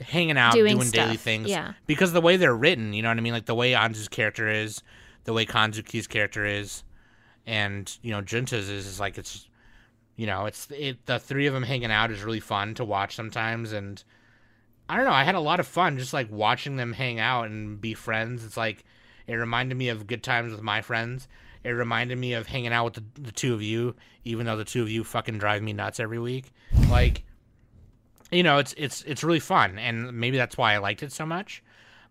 [0.00, 1.72] hanging out Doing doing, daily things yeah.
[1.86, 3.32] because the way they're written you know what i mean?
[3.32, 4.82] Like the way anzu's character is
[5.24, 6.84] the way kanzuki's character is
[7.46, 9.48] and you know junta's is, is like it's
[10.16, 13.16] you know it's it the three of them hanging out is really fun to watch
[13.16, 14.04] sometimes and
[14.88, 17.46] i don't know i had a lot of fun just like watching them hang out
[17.46, 18.44] and be friends.
[18.44, 18.84] It's like
[19.28, 21.28] it reminded me of good times with my friends.
[21.62, 24.64] It reminded me of hanging out with the, the two of you even though the
[24.64, 26.52] two of you fucking drive me nuts every week.
[26.90, 27.22] Like
[28.30, 31.24] you know it's it's it's really fun and maybe that's why i liked it so
[31.24, 31.62] much.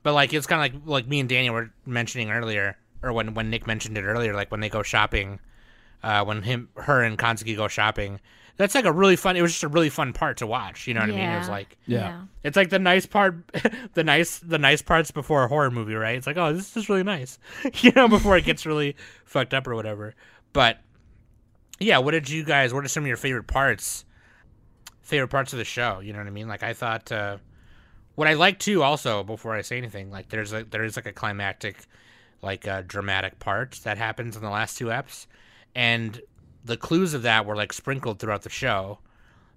[0.04, 3.34] But like it's kind of like like me and Danny were mentioning earlier, or when
[3.34, 5.40] when Nick mentioned it earlier, like when they go shopping,
[6.04, 8.20] uh, when him, her, and Kanzuki go shopping,
[8.58, 9.38] that's like a really fun.
[9.38, 10.88] It was just a really fun part to watch.
[10.88, 11.30] You know what I mean?
[11.30, 12.24] It was like Yeah.
[12.44, 13.36] it's like the nice part,
[13.94, 16.18] the nice the nice parts before a horror movie, right?
[16.18, 17.40] It's like oh, this is really nice,
[17.82, 18.96] you know, before it gets really
[19.26, 20.16] fucked up or whatever.
[20.54, 20.80] But
[21.80, 22.74] yeah, what did you guys?
[22.74, 24.04] What are some of your favorite parts?
[25.02, 26.00] Favorite parts of the show?
[26.00, 26.48] You know what I mean?
[26.48, 27.12] Like I thought.
[27.12, 27.38] Uh,
[28.16, 31.06] what I like too, also before I say anything, like there's like there is like
[31.06, 31.78] a climactic,
[32.42, 35.28] like uh, dramatic part that happens in the last two eps,
[35.76, 36.20] and
[36.66, 39.00] the clues of that were like sprinkled throughout the show.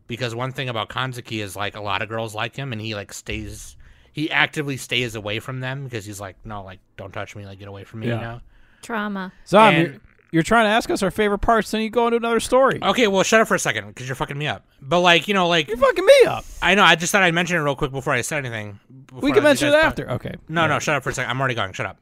[0.07, 2.95] Because one thing about Kanzuki is like a lot of girls like him, and he
[2.97, 3.77] like stays,
[4.13, 7.61] he actively stays away from them because he's like, no, like don't touch me, like
[7.61, 8.15] get away from me, Yeah.
[8.17, 8.41] you know.
[8.83, 9.33] Trauma.
[9.47, 10.01] Zom, And- you're,
[10.33, 12.81] you're trying to ask us our favorite parts, then you go into another story.
[12.83, 14.65] Okay, well, shut up for a second because you're fucking me up.
[14.83, 16.45] But like, you know, like You're fucking me up.
[16.61, 18.81] I know, I just thought I'd mention it real quick before I said anything.
[19.13, 19.87] We can let mention it guys talk.
[19.91, 20.11] after.
[20.13, 20.35] Okay.
[20.49, 21.31] No, no, shut up for a second.
[21.31, 21.73] I'm already going.
[21.73, 21.99] Shut up.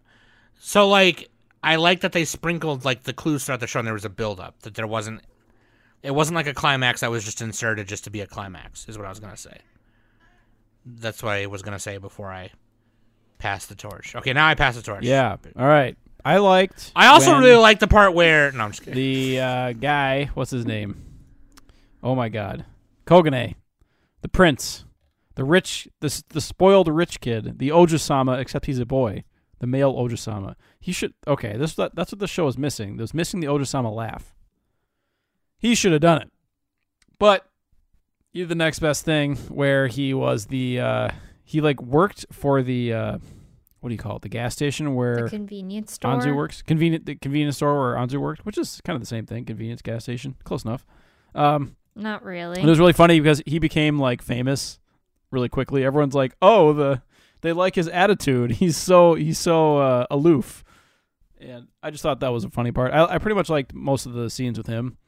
[0.60, 1.28] So like,
[1.62, 4.10] I like that they sprinkled like the clues throughout the show, and there was a
[4.10, 4.60] build up.
[4.62, 5.22] That there wasn't,
[6.02, 8.88] it wasn't like a climax that was just inserted just to be a climax.
[8.88, 9.58] Is what I was gonna say.
[10.84, 12.50] That's what I was gonna say before I
[13.38, 14.14] passed the torch.
[14.14, 15.04] Okay, now I pass the torch.
[15.04, 15.36] Yeah.
[15.56, 15.96] All right.
[16.24, 16.92] I liked.
[16.94, 18.94] I also really like the part where no, I'm just kidding.
[18.94, 20.30] the uh, guy.
[20.34, 21.04] What's his name?
[22.02, 22.64] Oh my God,
[23.06, 23.54] Kogane,
[24.20, 24.84] the prince,
[25.36, 29.24] the rich, the the spoiled rich kid, the Ojusama, except he's a boy,
[29.60, 30.54] the male Ojusama.
[30.80, 31.14] He should.
[31.26, 32.94] Okay, this that's what the show is missing.
[32.98, 34.34] It was missing the Ojusama laugh.
[35.58, 36.30] He should have done it,
[37.18, 37.48] but
[38.30, 41.08] he did the next best thing where he was the uh,
[41.44, 43.18] he like worked for the uh,
[43.80, 44.22] what do you call it?
[44.22, 46.12] The gas station where The convenience store.
[46.12, 46.62] Anzu works.
[46.62, 49.44] Convenient the convenience store where Anzu worked, which is kind of the same thing.
[49.44, 50.86] Convenience gas station, close enough.
[51.34, 52.58] Um, Not really.
[52.60, 54.78] and it was really funny because he became like famous
[55.30, 55.84] really quickly.
[55.84, 57.02] Everyone's like, "Oh, the
[57.40, 58.50] they like his attitude.
[58.58, 60.64] He's so he's so uh, aloof."
[61.40, 62.92] And I just thought that was a funny part.
[62.92, 64.98] I, I pretty much liked most of the scenes with him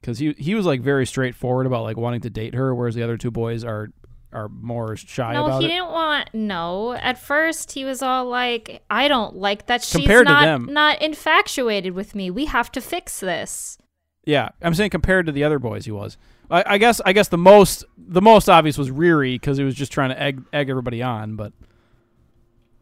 [0.00, 3.02] because he he was like very straightforward about like wanting to date her, whereas the
[3.02, 3.88] other two boys are
[4.32, 5.70] are more shy no, about he it.
[5.70, 6.30] didn't want.
[6.34, 11.02] No, at first he was all like, "I don't like that she's Compared not not
[11.02, 12.30] infatuated with me.
[12.30, 13.78] We have to fix this."
[14.26, 16.18] Yeah, I'm saying compared to the other boys, he was.
[16.50, 17.00] I, I guess.
[17.06, 20.20] I guess the most the most obvious was Riri because he was just trying to
[20.20, 21.36] egg egg everybody on.
[21.36, 21.52] But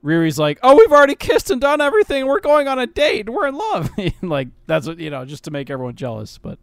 [0.04, 2.26] Riri's like, "Oh, we've already kissed and done everything.
[2.26, 3.28] We're going on a date.
[3.30, 3.90] We're in love."
[4.22, 6.36] like that's what you know, just to make everyone jealous.
[6.38, 6.58] But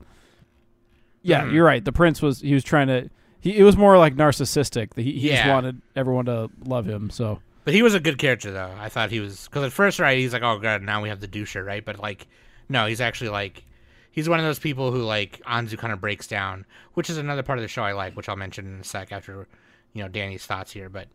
[1.23, 1.53] yeah, Mhm.
[1.53, 1.83] you're right.
[1.83, 3.09] The prince was he was trying to.
[3.39, 4.95] He it was more like narcissistic.
[4.95, 7.09] He, he just wanted everyone to love him.
[7.09, 8.71] So But he was a good character though.
[8.79, 11.19] I thought he was because at first, right, he's like, oh god, now we have
[11.19, 11.83] the doucher, right?
[11.83, 12.27] But like,
[12.69, 13.63] no, he's actually like,
[14.11, 17.43] he's one of those people who like Anzu kind of breaks down, which is another
[17.43, 19.47] part of the show I like, which I'll mention in a sec after,
[19.93, 20.89] you know, Danny's thoughts here.
[20.89, 21.07] But,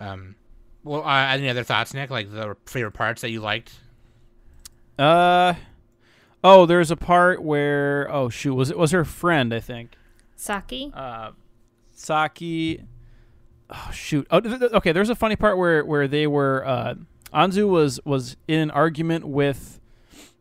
[0.00, 0.36] um,
[0.82, 2.10] well, uh, any other thoughts, Nick?
[2.10, 3.72] Like the favorite parts that you liked?
[4.98, 5.54] Uh,
[6.42, 9.52] oh, there's a part where oh shoot, was it was her friend?
[9.54, 9.96] I think.
[10.36, 10.92] Saki.
[10.94, 11.30] Uh,
[11.92, 12.82] Saki.
[13.70, 14.26] Oh shoot.
[14.30, 14.92] Oh, th- th- okay.
[14.92, 16.64] There's a funny part where where they were.
[16.66, 16.94] Uh,
[17.32, 19.80] Anzu was was in an argument with,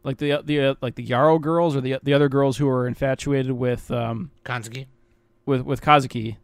[0.04, 2.88] like the the uh, like the Yarrow girls or the the other girls who are
[2.88, 4.88] infatuated with um Kanzuki.
[5.46, 6.38] with with Kazuki.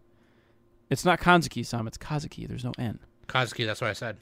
[0.89, 1.87] It's not Kanzuki, Sam.
[1.87, 2.47] It's Kazuki.
[2.47, 2.99] There's no N.
[3.27, 4.17] Kazuki, that's what I said.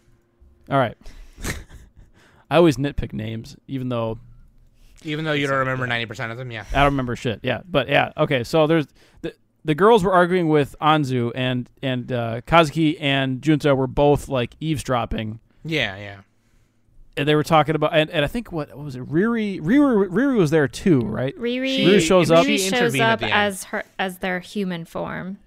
[0.69, 0.97] All right.
[2.51, 4.19] I always nitpick names, even though
[5.03, 6.65] Even though you don't remember 90% of them, yeah.
[6.73, 7.39] I don't remember shit.
[7.43, 8.43] Yeah, but yeah, okay.
[8.43, 8.85] So there's
[9.21, 9.33] the
[9.63, 14.55] the girls were arguing with Anzu and and uh, Kazuki and Junta were both like
[14.59, 16.17] eavesdropping, Yeah, yeah.
[17.17, 19.03] And they were talking about and, and I think what, what was it?
[19.09, 21.35] Riri Riri Riri was there too, right?
[21.37, 25.37] Riri, Riri shows up- Riri She shows up as her as their human form.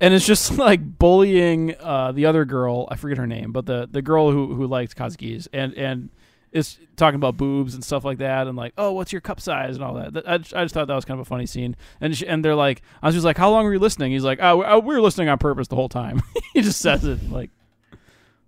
[0.00, 2.86] And it's just like bullying uh, the other girl.
[2.90, 6.10] I forget her name, but the the girl who who liked Kazuki's and and
[6.52, 9.74] is talking about boobs and stuff like that, and like, oh, what's your cup size
[9.76, 10.12] and all that.
[10.14, 11.76] That- I, just- I just thought that was kind of a funny scene.
[12.00, 14.12] And she, and they're like, I was just like, how long were you listening?
[14.12, 16.22] He's like, oh, we- we were listening on purpose the whole time.
[16.54, 17.50] he just says it like,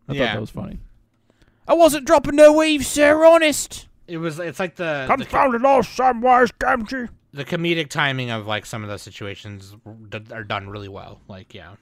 [0.08, 0.26] I Yeah.
[0.28, 0.78] thought that was funny.
[1.68, 3.24] I wasn't dropping no weave, sir.
[3.24, 3.86] Honest.
[4.06, 7.10] It was, it's like the, the, Confounded all Samwise Gamgee.
[7.34, 9.76] the comedic timing of like some of those situations
[10.32, 11.20] are done really well.
[11.28, 11.74] Like, yeah.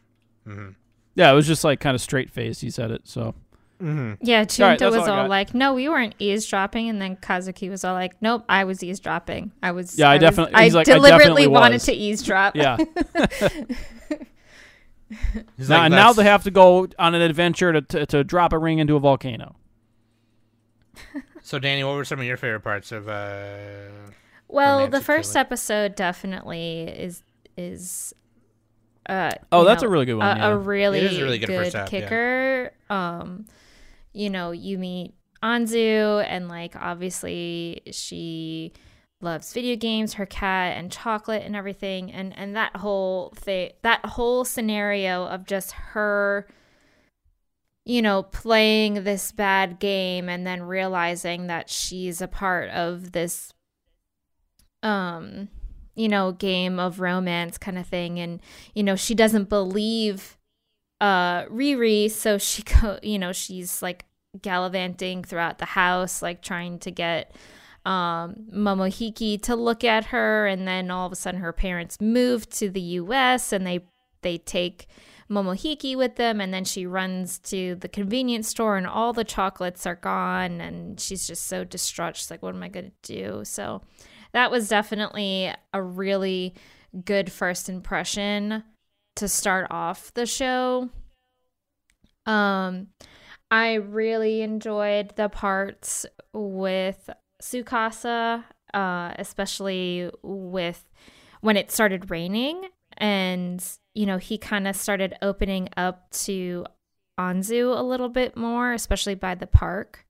[0.44, 0.70] hmm
[1.14, 2.60] Yeah, it was just like kind of straight faced.
[2.62, 3.02] He said it.
[3.04, 3.36] So
[3.78, 7.14] hmm Yeah, right, Junta that's was all all like, "No, we weren't eavesdropping," and then
[7.16, 9.52] Kazuki was all like, "Nope, I was eavesdropping.
[9.62, 11.84] I was." Yeah, I was- definitely- I he's like, I deliberately definitely wanted was.
[11.84, 12.56] to eavesdrop.
[12.56, 12.76] yeah.
[15.56, 18.58] Now, like, now they have to go on an adventure to, to, to drop a
[18.58, 19.54] ring into a volcano.
[21.42, 23.88] So, Danny, what were some of your favorite parts of, uh,
[24.48, 25.40] Well, the first thriller.
[25.42, 27.22] episode definitely is
[27.56, 28.14] is.
[29.08, 30.48] Uh, Oh, that's know, a really good one, A, yeah.
[30.48, 32.00] a really, a really good first half, yeah.
[32.00, 32.72] kicker.
[32.90, 33.46] Um,
[34.12, 38.72] you know, you meet Anzu, and like obviously she
[39.20, 44.04] loves video games, her cat, and chocolate, and everything, and and that whole thing, that
[44.04, 46.48] whole scenario of just her
[47.86, 53.54] you know, playing this bad game and then realizing that she's a part of this
[54.82, 55.48] um
[55.94, 58.18] you know, game of romance kind of thing.
[58.18, 58.42] And
[58.74, 60.36] you know, she doesn't believe
[61.00, 64.04] uh Riri, so she go, you know, she's like
[64.42, 67.34] gallivanting throughout the house like trying to get
[67.86, 70.48] um Momohiki to look at her.
[70.48, 73.86] And then all of a sudden her parents move to the US and they
[74.22, 74.88] they take
[75.30, 79.86] Momohiki with them and then she runs to the convenience store and all the chocolates
[79.86, 82.16] are gone and she's just so distraught.
[82.16, 83.44] She's like, what am I going to do?
[83.44, 83.82] So
[84.32, 86.54] that was definitely a really
[87.04, 88.62] good first impression
[89.16, 90.90] to start off the show.
[92.24, 92.88] Um
[93.50, 97.08] I really enjoyed the parts with
[97.40, 100.84] Tsukasa, uh, especially with
[101.42, 103.64] when it started raining and
[103.96, 106.66] you know he kind of started opening up to
[107.18, 110.06] Anzu a little bit more, especially by the park.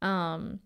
[0.00, 0.60] Um,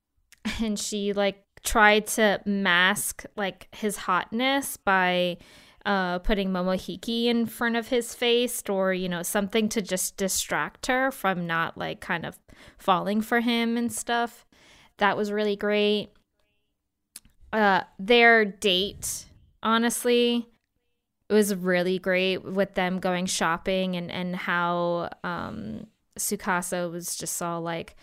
[0.62, 5.36] and she like tried to mask like his hotness by
[5.84, 10.86] uh putting Momohiki in front of his face or you know something to just distract
[10.86, 12.38] her from not like kind of
[12.78, 14.46] falling for him and stuff.
[14.98, 16.10] That was really great.
[17.52, 19.26] Uh their date
[19.62, 20.48] honestly
[21.30, 25.86] it was really great with them going shopping and and how um
[26.18, 27.96] Tsukasa was just all like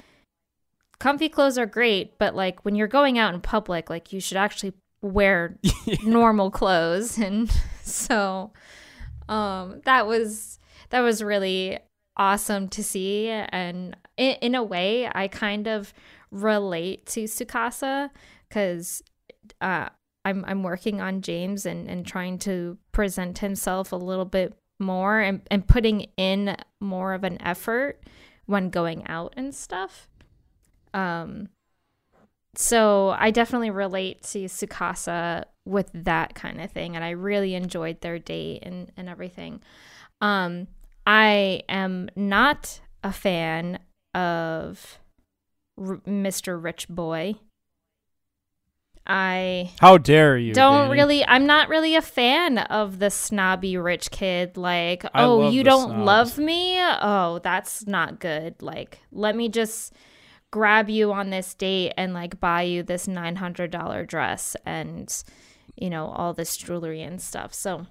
[0.97, 4.37] comfy clothes are great but like when you're going out in public like you should
[4.37, 5.57] actually wear
[6.03, 7.17] normal clothes.
[7.27, 7.51] And
[7.83, 8.51] so
[9.29, 10.59] um that was
[10.89, 11.79] that was really
[12.15, 13.29] awesome to see.
[13.29, 15.93] And in, in a way I kind of
[16.31, 18.09] relate to Tsukasa
[18.49, 19.03] cuz
[19.61, 19.89] uh
[20.27, 25.19] I'm I'm working on James and, and trying to present himself a little bit more
[25.21, 28.03] and, and putting in more of an effort
[28.45, 30.09] when going out and stuff.
[30.93, 31.47] Um
[32.55, 38.01] so I definitely relate to Tsukasa with that kind of thing and I really enjoyed
[38.01, 39.61] their date and, and everything.
[40.19, 40.67] Um
[41.05, 43.79] I am not a fan
[44.13, 44.99] of
[45.77, 46.61] R- Mr.
[46.61, 47.35] Rich Boy.
[49.07, 50.53] I How dare you?
[50.53, 50.93] don't Danny.
[50.99, 55.63] really i'm not really a fan of the snobby rich kid like I oh you
[55.63, 56.05] don't snobs.
[56.05, 59.93] love me oh that's not good like let me just
[60.51, 65.23] grab you on this date and like buy you this $900 dress and
[65.75, 67.85] you know all this jewelry and stuff so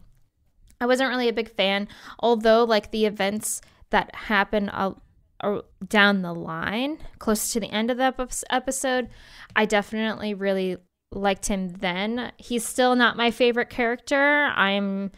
[0.81, 1.89] i wasn't really a big fan
[2.21, 3.61] although like the events
[3.91, 4.93] that happen uh,
[5.41, 8.15] uh, down the line, close to the end of the
[8.51, 9.09] episode,
[9.55, 10.79] I definitely really
[11.17, 12.33] liked him then.
[12.37, 14.51] He's still not my favorite character.
[14.55, 15.11] I'm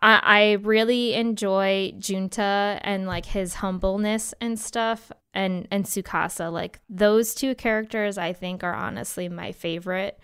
[0.00, 6.50] I, I really enjoy Junta and like his humbleness and stuff and and Tsukasa.
[6.52, 10.18] Like those two characters I think are honestly my favorite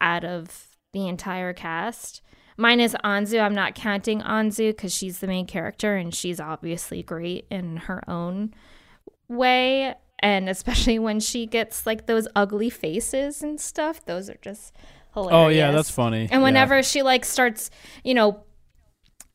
[0.00, 2.20] out of the entire cast.
[2.58, 3.40] Mine is Anzu.
[3.40, 8.02] I'm not counting Anzu because she's the main character and she's obviously great in her
[8.08, 8.54] own
[9.28, 9.94] way.
[10.20, 14.74] And especially when she gets like those ugly faces and stuff, those are just
[15.14, 15.44] hilarious.
[15.44, 16.22] Oh yeah, that's funny.
[16.30, 16.44] And Yeah.
[16.44, 17.70] whenever she like starts,
[18.04, 18.42] you know,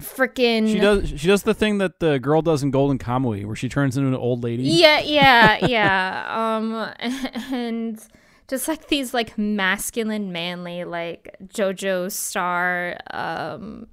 [0.02, 3.56] freaking she does, she does the thing that the girl does in Golden Kamui, where
[3.56, 4.64] she turns into an old lady.
[4.64, 6.58] Yeah, yeah, yeah.
[6.58, 6.74] Um
[7.54, 8.02] and
[8.48, 13.88] just like these like masculine manly like JoJo star um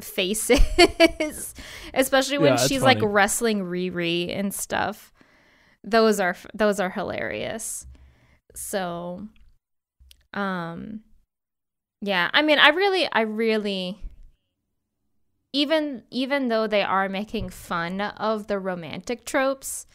[0.00, 1.54] faces
[1.92, 3.12] especially when Yeah, she's like funny.
[3.12, 5.12] wrestling Riri and stuff.
[5.82, 7.86] Those are those are hilarious.
[8.54, 9.26] So
[10.34, 11.00] um
[12.02, 13.98] yeah, I mean I really I really
[15.52, 19.86] even even though they are making fun of the romantic tropes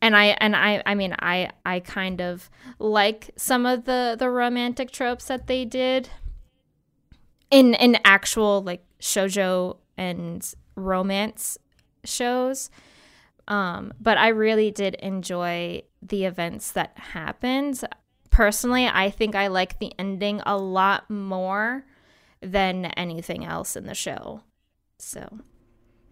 [0.00, 2.48] and I and I I mean I I kind of
[2.78, 6.08] like some of the the romantic tropes that they did
[7.50, 11.58] in in actual like shojo and romance
[12.04, 12.70] shows
[13.50, 17.84] um but I really did enjoy the events that happened
[18.30, 21.84] personally I think I like the ending a lot more
[22.40, 24.42] than anything else in the show
[24.98, 25.40] so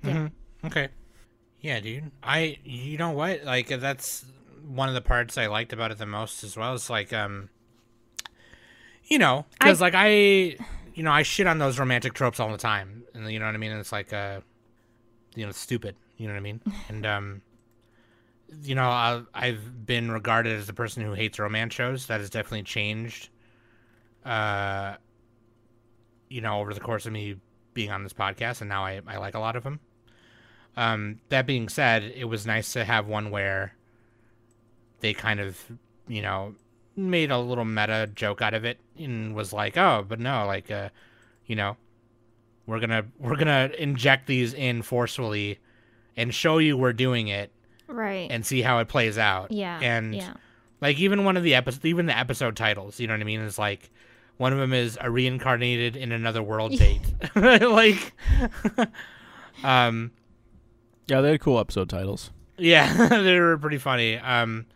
[0.03, 0.12] Yeah.
[0.12, 0.32] Mhm.
[0.66, 0.89] Okay.
[1.61, 2.11] Yeah, dude.
[2.22, 3.45] I you know what?
[3.45, 4.24] Like that's
[4.66, 6.74] one of the parts I liked about it the most as well.
[6.74, 7.49] Is like um
[9.05, 10.09] you know, cuz like I
[10.95, 13.05] you know, I shit on those romantic tropes all the time.
[13.14, 13.70] And you know what I mean?
[13.70, 14.41] And it's like uh
[15.34, 16.60] you know, stupid, you know what I mean?
[16.88, 17.42] And um
[18.62, 22.06] you know, I, I've been regarded as the person who hates romance shows.
[22.06, 23.28] That has definitely changed.
[24.24, 24.96] Uh,
[26.28, 27.36] you know, over the course of me
[27.74, 29.80] being on this podcast, and now I, I like a lot of them.
[30.76, 33.74] Um, that being said, it was nice to have one where
[35.00, 35.58] they kind of,
[36.06, 36.54] you know,
[36.96, 40.70] made a little meta joke out of it and was like, "Oh, but no, like,
[40.70, 40.88] uh,
[41.46, 41.76] you know,
[42.66, 45.58] we're gonna we're gonna inject these in forcefully
[46.18, 47.50] and show you we're doing it
[47.86, 50.34] right and see how it plays out." yeah and yeah
[50.82, 53.40] like even one of the episodes, even the episode titles, you know what I mean?
[53.40, 53.90] Is like
[54.36, 57.00] one of them is a reincarnated in another world date,
[57.34, 58.12] like,
[59.64, 60.12] um,
[61.06, 62.30] Yeah, they had cool episode titles.
[62.58, 64.18] yeah, they were pretty funny.
[64.18, 64.66] Um,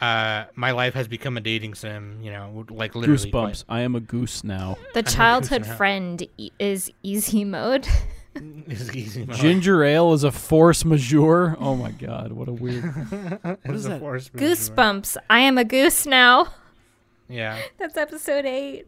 [0.00, 3.30] uh, my life has become a dating sim, you know, like literally.
[3.32, 3.64] Goosebumps.
[3.68, 4.76] I am a goose now.
[4.94, 7.88] The childhood who's in her- friend e- is easy mode.
[8.38, 9.36] Quite, it's easy mode.
[9.36, 11.56] Ginger ale is a force majeure.
[11.58, 12.84] Oh my god, what a weird.
[13.42, 14.00] what is that?
[14.00, 15.16] Goosebumps.
[15.28, 16.48] I am a goose now.
[17.28, 17.58] Yeah.
[17.78, 18.86] That's episode eight.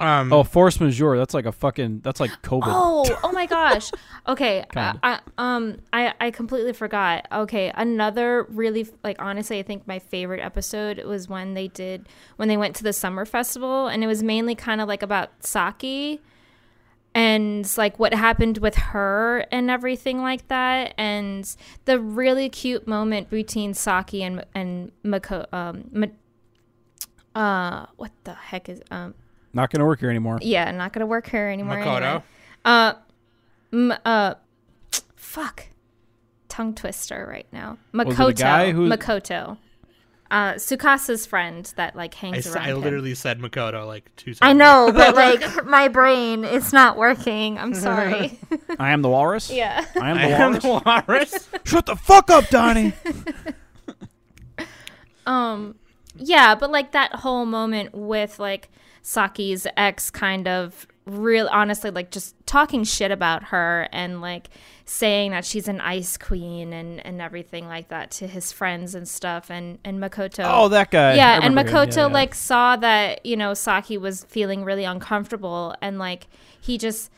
[0.00, 0.32] Um.
[0.32, 1.16] Oh, force majeure.
[1.16, 2.00] That's like a fucking.
[2.00, 2.64] That's like COVID.
[2.66, 3.90] Oh, oh my gosh.
[4.26, 7.26] Okay, uh, I um I I completely forgot.
[7.30, 12.48] Okay, another really like honestly, I think my favorite episode was when they did when
[12.48, 16.20] they went to the summer festival, and it was mainly kind of like about Saki
[17.14, 21.54] and like what happened with her and everything like that, and
[21.84, 25.84] the really cute moment between Saki and and Mako um.
[25.92, 26.06] Ma-
[27.34, 29.14] uh, what the heck is um?
[29.52, 30.38] Not gonna work here anymore.
[30.42, 31.76] Yeah, not gonna work here anymore.
[31.78, 32.02] Makoto.
[32.02, 32.22] anyway.
[32.64, 32.94] Uh,
[33.72, 34.34] m- uh,
[35.16, 35.68] fuck,
[36.48, 37.78] tongue twister right now.
[37.92, 38.30] Was Makoto.
[38.30, 39.58] it guy who- Makoto.
[40.30, 42.80] Uh, Tsukasa's friend that like I, hangs s- around I him.
[42.80, 44.40] literally said Makoto like two seconds.
[44.42, 47.58] I know, but like my brain, it's not working.
[47.58, 48.38] I'm sorry.
[48.78, 49.50] I am the walrus.
[49.50, 49.84] yeah.
[50.00, 50.62] I am I the am walrus.
[50.62, 50.68] the
[51.06, 51.48] walrus.
[51.64, 52.94] Shut the fuck up, Donnie.
[55.26, 55.76] Um,
[56.16, 58.70] yeah, but like that whole moment with like
[59.02, 64.48] Saki's ex kind of real honestly like just talking shit about her and like
[64.86, 69.08] saying that she's an ice queen and and everything like that to his friends and
[69.08, 71.14] stuff and and Makoto oh, that guy.
[71.14, 71.54] Yeah, and.
[71.54, 72.12] Makoto Yeah, yeah.
[72.12, 76.26] like saw that you know Saki was feeling really uncomfortable, and like
[76.60, 77.10] he just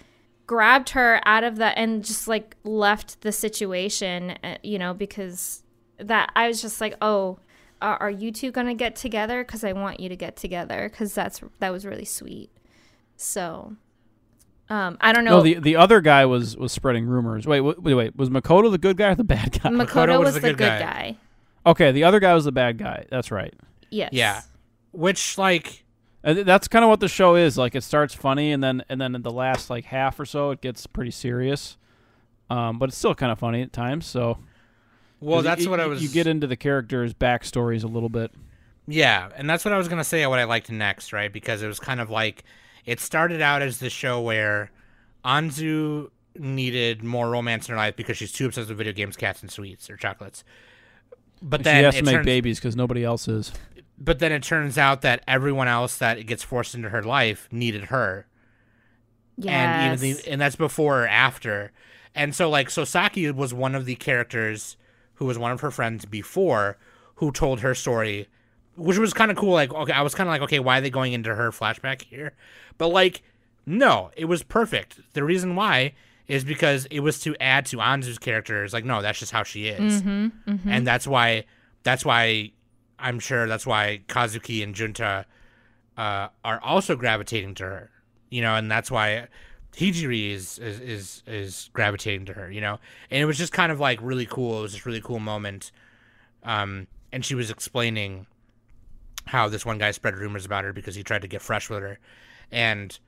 [0.46, 5.62] grabbed her out of that and just like left the situation, uh, you know, because
[5.98, 7.38] that I was just like, oh,
[7.82, 9.42] are, are you two gonna get together?
[9.44, 12.50] Because I want you to get together, because that's that was really sweet.
[13.16, 13.76] So,
[14.68, 15.38] um, I don't know.
[15.38, 17.46] No, the the other guy was was spreading rumors.
[17.46, 18.16] Wait, wait, wait, wait.
[18.16, 19.70] Was Makoto the good guy or the bad guy?
[19.70, 20.78] Makoto, Makoto was, was the the good, good guy.
[20.80, 21.16] guy.
[21.64, 23.04] Okay, the other guy was the bad guy.
[23.10, 23.54] That's right.
[23.90, 24.10] Yes.
[24.12, 24.42] Yeah.
[24.92, 25.84] Which like
[26.24, 27.56] And that's kind of what the show is.
[27.58, 30.50] Like it starts funny, and then and then in the last like half or so,
[30.50, 31.76] it gets pretty serious.
[32.50, 34.06] Um, but it's still kind of funny at times.
[34.06, 34.38] So
[35.20, 36.02] Well, that's you- what I was.
[36.02, 38.32] You get into the characters' backstories a little bit.
[38.88, 40.24] Yeah, and that's what I was gonna say.
[40.26, 41.32] What I liked next, right?
[41.32, 42.44] Because it was kind of like
[42.86, 44.70] it started out as the show where
[45.24, 49.42] Anzu needed more romance in her life because she's too obsessed with video games, cats,
[49.42, 50.44] and sweets or chocolates.
[51.42, 53.52] But then she has to make turns, babies because nobody else is.
[53.98, 57.84] But then it turns out that everyone else that gets forced into her life needed
[57.84, 58.26] her,
[59.36, 59.52] Yes.
[59.52, 61.72] and even the, and that's before or after.
[62.14, 64.76] And so like Sosaki was one of the characters
[65.14, 66.78] who was one of her friends before
[67.16, 68.28] who told her story,
[68.76, 69.52] which was kind of cool.
[69.52, 72.02] Like okay, I was kind of like okay, why are they going into her flashback
[72.02, 72.32] here?
[72.78, 73.22] But like
[73.66, 75.00] no, it was perfect.
[75.14, 75.94] The reason why
[76.28, 78.64] is because it was to add to Anzu's character.
[78.64, 80.02] It's like no, that's just how she is,
[80.68, 81.44] and that's why
[81.82, 82.52] that's why
[82.98, 85.26] I'm sure that's why Kazuki and Junta
[85.96, 87.90] uh, are also gravitating to her,
[88.30, 89.28] you know, and that's why
[89.72, 92.78] Hijiri is, is is is gravitating to her, you know,
[93.10, 94.60] and it was just kind of like really cool.
[94.60, 95.70] It was this really cool moment,
[96.42, 98.26] um, and she was explaining
[99.26, 101.80] how this one guy spread rumors about her because he tried to get fresh with
[101.80, 101.98] her,
[102.50, 102.98] and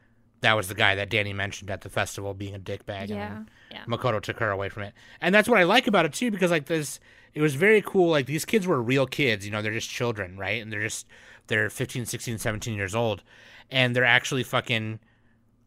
[0.41, 3.09] that was the guy that Danny mentioned at the festival being a dickbag.
[3.09, 3.37] Yeah.
[3.37, 3.85] and Yeah.
[3.87, 4.95] Makoto took her away from it.
[5.21, 7.01] And that's what I like about it too, because like this
[7.35, 8.11] it was very cool.
[8.11, 10.63] Like these kids were real kids, you know, they're just children, right?
[10.63, 11.07] And they're just
[11.49, 13.23] they're 15, 16, 17 years old.
[13.71, 15.01] And they're actually fucking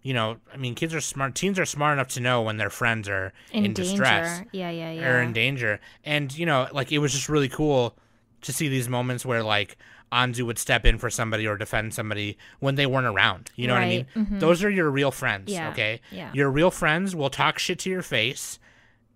[0.04, 2.70] you know, I mean kids are smart teens are smart enough to know when their
[2.70, 4.42] friends are in, in, distress.
[4.52, 5.10] Yeah, yeah, yeah.
[5.10, 5.80] or in danger.
[6.04, 7.96] And you know, like it was just really cool
[8.42, 9.78] to see these moments where like
[10.12, 13.50] Anzu would step in for somebody or defend somebody when they weren't around.
[13.56, 14.26] You know Right, what I mean?
[14.28, 14.40] Mm-hmm.
[14.40, 15.52] Those are your real friends.
[15.52, 16.02] Yeah, Okay.
[16.12, 16.32] yeah.
[16.34, 18.60] Your real friends will talk shit to your face,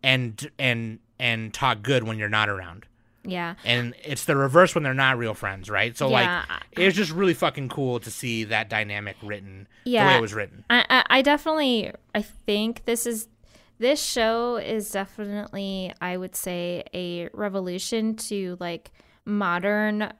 [0.04, 2.86] and and and talk good when you're not around.
[3.24, 3.56] yeah.
[3.66, 5.98] And it's the reverse when they're not real friends, right?
[5.98, 6.44] So Yeah.
[6.50, 10.18] like, it was just really fucking cool to see that dynamic written the way Yeah.
[10.18, 10.64] it was written.
[10.70, 13.28] I, I, I definitely I think this is
[13.80, 18.92] this show is definitely I would say a revolution to like
[19.26, 20.14] modern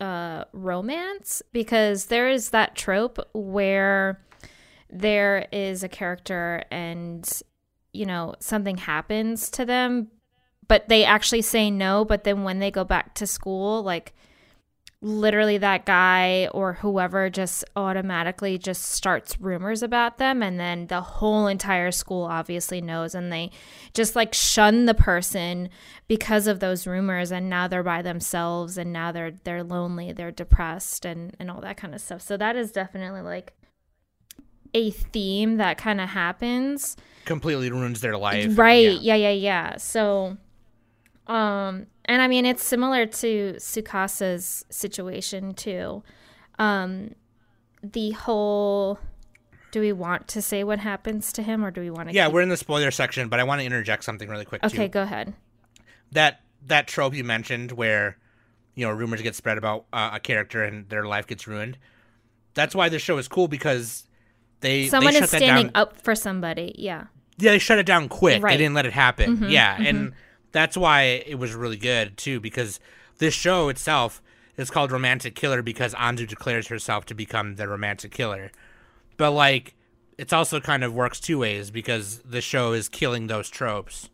[0.00, 4.20] uh romance because there is that trope where
[4.90, 7.42] there is a character and
[7.92, 10.08] you know something happens to them
[10.66, 14.12] but they actually say no but then when they go back to school like
[15.04, 21.02] literally that guy or whoever just automatically just starts rumors about them and then the
[21.02, 23.50] whole entire school obviously knows and they
[23.92, 25.68] just like shun the person
[26.08, 30.30] because of those rumors and now they're by themselves and now they're they're lonely they're
[30.32, 33.52] depressed and and all that kind of stuff so that is definitely like
[34.72, 36.96] a theme that kind of happens
[37.26, 38.58] Completely ruins their life.
[38.58, 39.14] right Yeah.
[39.16, 39.28] yeah.
[39.28, 40.38] yeah yeah so
[41.26, 46.02] um and i mean it's similar to tsukasa's situation too.
[46.58, 47.14] Um
[47.82, 48.98] the whole
[49.72, 52.26] do we want to say what happens to him or do we want to Yeah,
[52.26, 54.84] keep- we're in the spoiler section, but I want to interject something really quick okay
[54.86, 54.88] too.
[54.88, 55.34] go ahead.
[56.12, 58.16] That that trope you mentioned where
[58.74, 61.76] you know rumors get spread about uh, a character and their life gets ruined
[62.54, 64.04] that's why this show is cool because
[64.60, 67.04] they someone they is shut that standing down up for somebody yeah.
[67.38, 68.42] Yeah they shut it down quick.
[68.42, 68.50] Right.
[68.50, 69.50] Mm-hmm, they didn't let it happen.
[69.50, 70.12] Yeah and
[70.54, 72.80] that's why it was really good too because
[73.18, 74.22] this show itself
[74.56, 78.50] is called romantic killer because anzu declares herself to become the romantic killer
[79.18, 79.74] but like
[80.16, 84.08] it's also kind of works two ways because the show is killing those tropes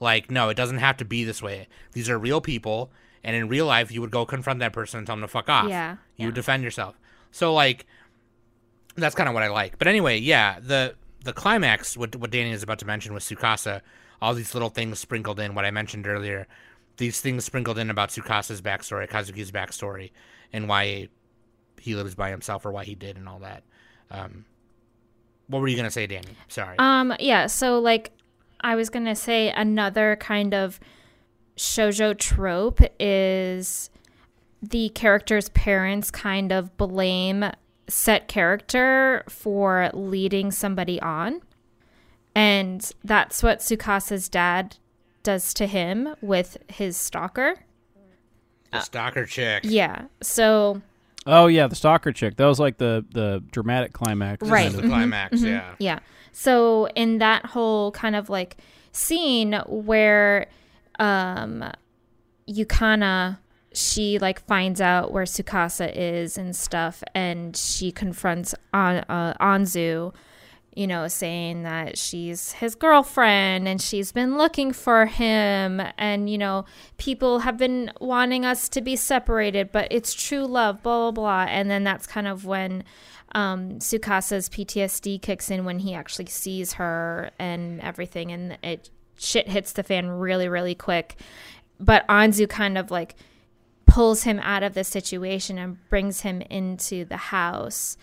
[0.00, 1.66] like, no, it doesn't have to be this way.
[1.92, 2.90] These are real people,
[3.24, 5.48] and in real life, you would go confront that person and tell them to fuck
[5.48, 5.68] off.
[5.68, 6.98] Yeah, You would defend yourself.
[7.32, 7.86] So, like,
[8.94, 9.78] that's kind of what I like.
[9.78, 13.80] But anyway, yeah, the the climax, what what Danny is about to mention with Tsukasa,
[14.20, 16.46] all these little things sprinkled in, what I mentioned earlier,
[16.96, 20.10] these things sprinkled in about Tsukasa's backstory, Kazuki's backstory,
[20.52, 21.08] and why
[21.78, 23.62] he lives by himself or why he did and all that.
[24.10, 24.44] Um,
[25.46, 26.36] what were you gonna say, Danny?
[26.48, 26.76] Sorry.
[26.78, 28.10] Um, yeah, so like
[28.60, 30.80] I was gonna say another kind of
[31.56, 33.90] shoujo trope is
[34.62, 37.44] the character's parents kind of blame
[37.88, 41.40] set character for leading somebody on.
[42.38, 44.76] And that's what Tsukasa's dad
[45.24, 47.56] does to him with his stalker.
[48.70, 49.62] the stalker chick.
[49.64, 50.04] Yeah.
[50.22, 50.82] So
[51.26, 52.36] Oh yeah, the stalker chick.
[52.36, 54.40] That was like the the dramatic climax.
[54.40, 54.66] This Right.
[54.68, 55.42] is the Mhm, climax.
[55.42, 55.74] Yeah.
[55.78, 55.98] Yeah.
[56.32, 58.58] So in that whole kind of like
[58.92, 60.46] scene where
[61.00, 61.64] um
[62.48, 63.38] Yukana
[63.72, 70.14] she like finds out where Tsukasa is and stuff and she confronts An- uh, Anzu
[70.78, 76.38] you know saying that she's his girlfriend and she's been looking for him and you
[76.38, 76.64] know
[76.98, 81.46] people have been wanting us to be separated but it's true love blah blah blah
[81.50, 82.84] and then that's kind of when
[83.32, 89.48] um, Tsukasa's PTSD kicks in when he actually sees her and everything, and it shit
[89.48, 91.16] hits the fan really, really quick.
[91.78, 93.16] but Anzu kind of like
[93.86, 97.98] pulls him out of the situation and brings him into the house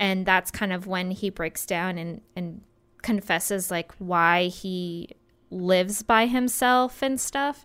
[0.00, 2.62] and that's kind of when he breaks down and and
[3.02, 5.08] confesses like why he
[5.50, 7.64] lives by himself and stuff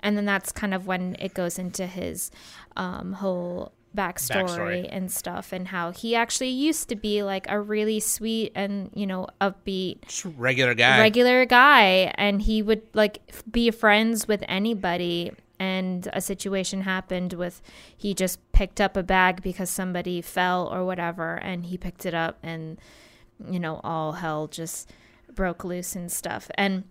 [0.00, 2.30] and then that's kind of when it goes into his
[2.76, 4.88] um, whole backstory, Backstory.
[4.90, 9.06] and stuff and how he actually used to be like a really sweet and you
[9.06, 10.98] know upbeat Just regular guy.
[11.00, 17.32] regular guy and he would like f- be friends with anybody and a situation happened
[17.32, 17.62] with
[17.96, 22.14] he just picked up a bag because somebody fell or whatever and he picked it
[22.14, 22.78] up and
[23.48, 24.90] you know all hell just
[25.34, 26.84] broke loose and stuff and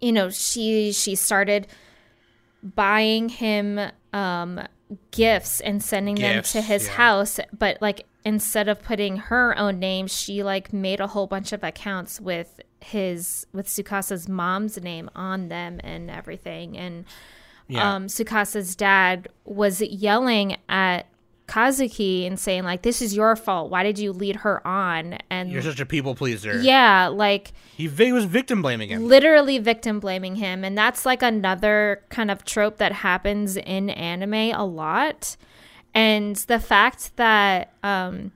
[0.00, 1.66] you know she she started
[2.62, 3.80] buying him
[4.12, 4.60] um
[5.10, 6.92] gifts and sending Gifts, them to his yeah.
[6.92, 11.52] house but like instead of putting her own name she like made a whole bunch
[11.52, 17.04] of accounts with his with Tsukasa's mom's name on them and everything and
[17.72, 17.94] Yeah.
[17.94, 21.06] um Tsukasa's dad was yelling at
[21.48, 25.50] Kazuki and saying like this is your fault why did you lead her on and
[25.50, 26.60] You're such a people pleaser.
[26.62, 29.06] yeah like He, was victim blaming him.
[29.06, 34.34] literally victim blaming him and that's like another kind of trope that happens in anime
[34.54, 35.36] a lot
[35.94, 38.32] and the fact that um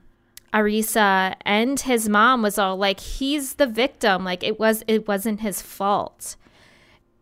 [0.53, 5.41] Arisa and his mom was all like he's the victim like it was it wasn't
[5.41, 6.35] his fault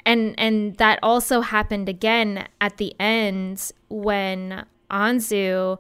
[0.05, 5.79] and and that also happened again at the end when Anzu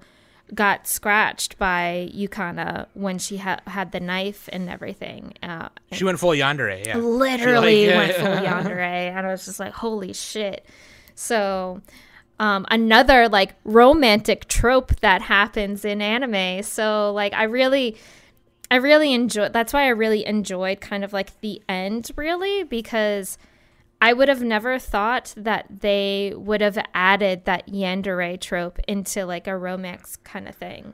[0.53, 6.19] got scratched by Yukana when she ha- had the knife and everything uh, She went
[6.19, 6.85] full yandere.
[6.85, 6.97] Yeah.
[6.97, 10.65] literally like, went full yandere and i was just like holy shit
[11.15, 11.81] so
[12.37, 17.97] um, another like romantic trope that happens in anime so like i really
[18.69, 23.39] i really enjoy that's why i really enjoyed kind of like the end really because
[24.07, 29.47] i would have never thought that they would have added that yandere trope into like
[29.47, 30.93] a romance kind of thing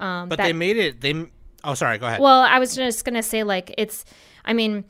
[0.00, 1.00] um But that- they made it.
[1.00, 1.12] They.
[1.64, 1.98] Oh, sorry.
[1.98, 2.20] Go ahead.
[2.20, 4.04] well, I was just gonna say like it's.
[4.44, 4.84] I mean,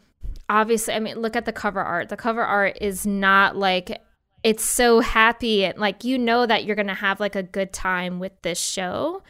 [0.51, 2.11] obviously, I mean, look at the cover art.
[2.11, 4.03] The cover art is not like
[4.45, 8.19] it's so happy and like you know that you're gonna have like a good time
[8.19, 9.23] with this show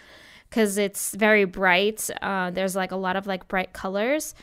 [0.50, 2.10] because it's very bright.
[2.20, 4.34] Uh, there's like a lot of like bright colors.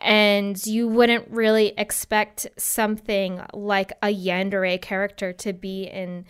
[0.00, 6.24] And you wouldn't really expect something like a Yandere character to be in,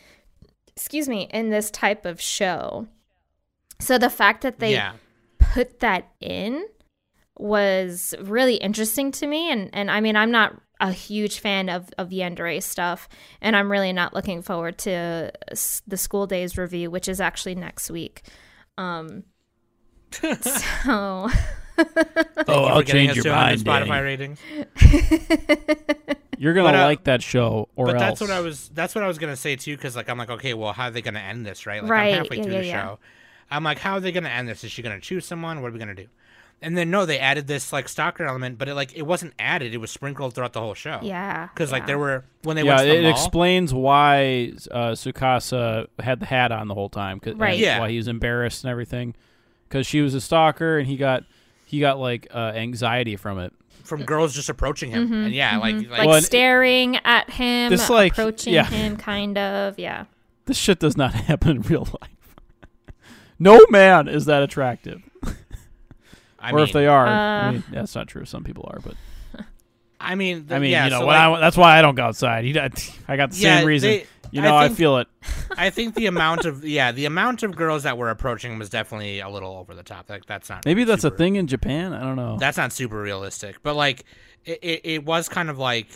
[0.69, 2.89] excuse me, in this type of show.
[3.81, 4.93] So the fact that they yeah.
[5.39, 6.65] put that in
[7.37, 11.91] was really interesting to me and and I mean I'm not a huge fan of
[11.99, 13.09] of Yandere stuff
[13.41, 15.33] and I'm really not looking forward to
[15.87, 18.23] the school days review which is actually next week.
[18.79, 19.25] Um
[20.23, 21.29] so
[22.47, 24.03] Oh, I'll change your to 100 mind, Spotify Danny.
[24.03, 24.39] ratings.
[26.39, 28.01] You're gonna But, uh, like that show, or but else.
[28.03, 28.68] that's what I was.
[28.75, 29.77] That's what I was gonna say too.
[29.77, 31.64] Because like I'm like, okay, well, how are they gonna end this?
[31.64, 31.81] Right.
[31.83, 32.83] Like Right, I'm halfway yeah, through yeah, the yeah.
[32.85, 32.99] show.
[33.51, 34.64] I'm like, how are they gonna end this?
[34.64, 35.62] Is she gonna choose someone?
[35.62, 36.07] What are we gonna do?
[36.61, 39.72] And then no, they added this like stalker element, but it like it wasn't added.
[39.75, 40.99] It was sprinkled throughout the whole show.
[41.03, 41.47] yeah.
[41.55, 43.11] Because like there were when they yeah, went to the it mall.
[43.12, 47.20] explains why uh, Tsukasa had the hat on the whole time.
[47.20, 47.59] 'cause- Right.
[47.59, 47.79] Yeah.
[47.79, 49.14] Why he was embarrassed and everything,
[49.68, 51.22] because she was a stalker and he got
[51.75, 53.53] he got like uh, anxiety from it.
[53.83, 57.29] from girls just approaching him, Mm-hmm, and yeah, like like like Well, and- staring at
[57.31, 58.64] him, This, like, approaching yeah.
[58.66, 60.05] him kind of, yeah.
[60.47, 62.37] This shit does not happen in real life.
[63.39, 65.03] no man is that attractive.
[66.39, 68.25] I or mean, if they are, Uh, I mean, that's not true.
[68.27, 68.95] Some people are, but
[70.01, 71.83] I mean, the- I mean, yeah, you know, so, when like, I, that's why I
[71.83, 72.45] don't go outside.
[72.45, 72.59] You,
[73.09, 73.91] I got the yeah, same reason.
[73.91, 75.09] they- you know, I, think- feel it.
[75.57, 78.68] I think the amount of yeah, the amount of girls that were approaching him was
[78.70, 80.11] definitely a little over the top.
[80.11, 81.93] Like that's not Maybe that's super- a thing in Japan.
[81.93, 82.37] I don't know.
[82.39, 84.05] That's not super realistic, but like
[84.45, 85.87] it, it, it was kind of like,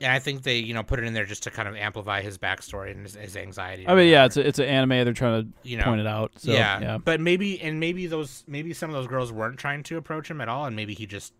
[0.00, 2.20] and I think they you know put it in there just to kind of amplify
[2.20, 3.88] his backstory and his, his anxiety.
[3.88, 4.90] I mean, yeah, it's a, it's an anime.
[4.90, 6.32] They're trying to You know, point it out.
[6.36, 6.98] So, yeah, yeah.
[6.98, 10.40] but maybe and maybe those maybe some of those girls weren't trying to approach him
[10.42, 11.32] at all, and maybe he just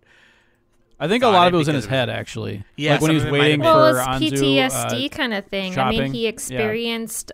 [0.99, 2.65] I think a lot of it was in his head, actually.
[2.77, 3.67] Yeah, like when he was some of it waiting been.
[3.67, 4.59] Well, for it's Anzu.
[4.59, 5.79] PTSD uh, kind of thing.
[5.79, 6.13] I mean, shopping.
[6.15, 6.29] he Yeah.
[6.31, 7.33] experienced,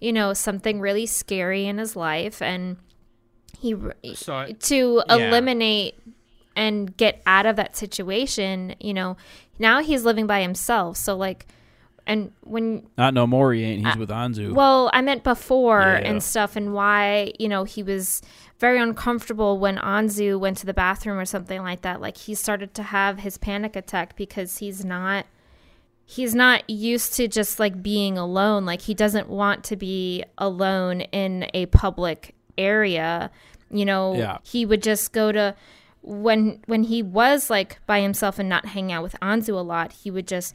[0.00, 2.76] you know, something really scary in his life, and
[3.58, 5.16] he r- So I- to yeah.
[5.16, 5.94] eliminate
[6.54, 8.74] and get out of that situation.
[8.80, 9.16] You know,
[9.58, 10.96] now he's living by himself.
[10.96, 11.46] So like,
[12.06, 13.52] and when not no more.
[13.52, 13.86] He ain't.
[13.86, 14.52] He's with Anzu.
[14.52, 16.08] well, I meant before Yeah.
[16.08, 18.22] and stuff, and why you know he was
[18.62, 22.00] very uncomfortable when Anzu went to the bathroom or something like that.
[22.00, 25.26] Like he started to have his panic attack because he's not
[26.04, 28.64] he's not used to just like being alone.
[28.64, 33.32] Like he doesn't want to be alone in a public area.
[33.68, 34.38] You know, Yeah.
[34.44, 35.56] he would just go to
[36.02, 39.90] when when he was like by himself and not hang out with Anzu a lot,
[39.90, 40.54] he would just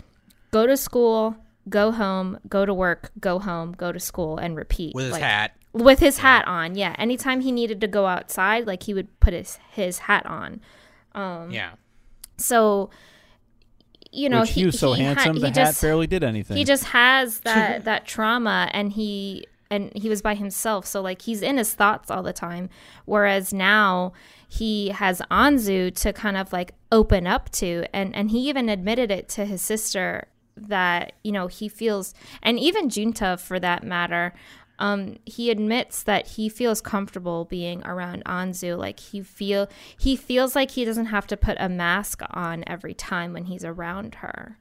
[0.51, 1.35] go to school,
[1.67, 5.21] go home, go to work, go home, go to school, and repeat with his like,
[5.23, 5.56] hat.
[5.77, 6.75] With his hat on.
[6.75, 10.61] Yeah, anytime he needed to go outside, like he would put his his hat on.
[11.13, 11.71] Um, Yeah.
[12.37, 12.91] So,
[14.11, 16.07] you know, Which he, he was so he ha- handsome, he the hat just, barely
[16.07, 16.55] did anything.
[16.57, 21.23] he just has that that trauma and he and he was by himself so like
[21.23, 22.69] he's in his thoughts all the time
[23.05, 24.13] whereas now
[24.47, 29.11] he has Anzu to kind of like open up to and and he even admitted
[29.11, 34.33] it to his sister that you know he feels and even Junta for that matter
[34.79, 38.77] um, he admits that he feels comfortable being around Anzu.
[38.77, 39.67] Like he feel
[39.97, 43.65] he feels like he doesn't have to put a mask on every time when he's
[43.65, 44.57] around her.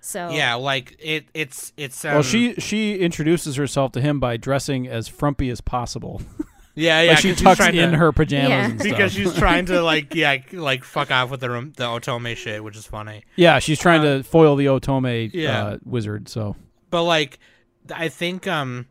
[0.00, 1.26] So Yeah, like it.
[1.34, 2.04] It's it's.
[2.04, 6.20] Um, well, she she introduces herself to him by dressing as frumpy as possible.
[6.74, 7.10] Yeah, yeah.
[7.10, 8.64] like she 'cause she's tucks in to- her pajamas Yeah.
[8.64, 8.90] and stuff.
[8.92, 12.78] because she's trying to like yeah like fuck off with the the otome shit, which
[12.78, 13.24] is funny.
[13.36, 15.62] yeah, she's trying to foil the Otome yeah.
[15.64, 16.30] uh, wizard.
[16.30, 16.56] So
[16.88, 17.38] But like,
[17.94, 18.86] I think um,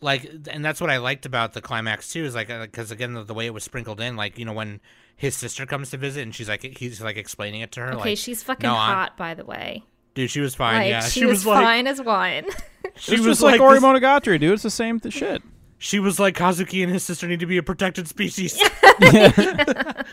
[0.00, 3.24] like, and that's what I liked about the climax too is like because again the,
[3.24, 4.80] the way it was sprinkled in, like you know when
[5.16, 7.92] his sister comes to visit and she's like he's like explaining it to her.
[7.94, 9.84] Okay, like, she's fucking no, I'm- hot, by the way.
[10.14, 10.82] dude, she was fine.
[10.82, 12.44] Like, yeah, she, was, like fine as wine.
[12.96, 14.52] she it's was just like, like Ore Monogatari, dude.
[14.52, 15.42] It's the same th- shit.
[15.78, 18.62] she was like Kazuki and his sister need to be a protected species.
[18.98, 20.06] but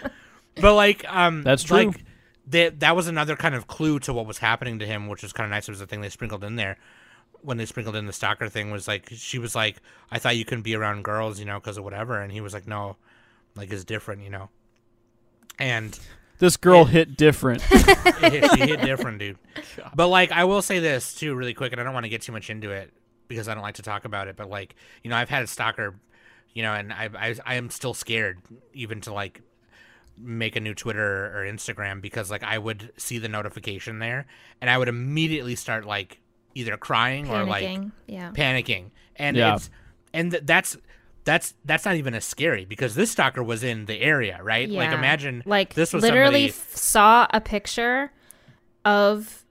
[0.62, 1.88] like, um, That's true.
[1.88, 2.06] Like,
[2.48, 5.32] that that was another kind of clue to what was happening to him, which was
[5.32, 5.68] kind of nice.
[5.68, 6.78] It was the thing they sprinkled in there
[7.44, 8.72] when they sprinkled in the stalker thing.
[8.72, 9.78] Was like she was like,
[10.12, 12.54] I thought you couldn't be around girls, you know, because of whatever, and he was
[12.54, 12.98] like, no,
[13.56, 14.50] like it's different, you know.
[15.60, 15.98] And
[16.39, 17.64] This girl hit different.
[17.72, 19.38] it hit, she hit different, dude.
[19.96, 22.22] But like, I will say this too, really quick, and I don't want to get
[22.22, 22.91] too much into it
[23.28, 24.36] because I don't like to talk about it.
[24.36, 25.96] But like, you know, I've had a stalker,
[26.54, 28.39] you know, and I I, I am still scared
[28.74, 29.41] even to like
[30.18, 34.28] make a new Twitter or Instagram because like I would see the notification there
[34.62, 36.20] and I would immediately start like
[36.56, 37.91] either crying or like Panicking.
[38.08, 38.32] yeah.
[38.32, 39.56] panicking, and Yeah.
[39.56, 39.70] it's
[40.14, 40.78] and th- that's.
[41.26, 44.70] That's that's not even as scary because this stalker was in the area, right?
[44.70, 48.12] Like imagine like this was literally somebody, f- saw a picture
[48.84, 49.43] of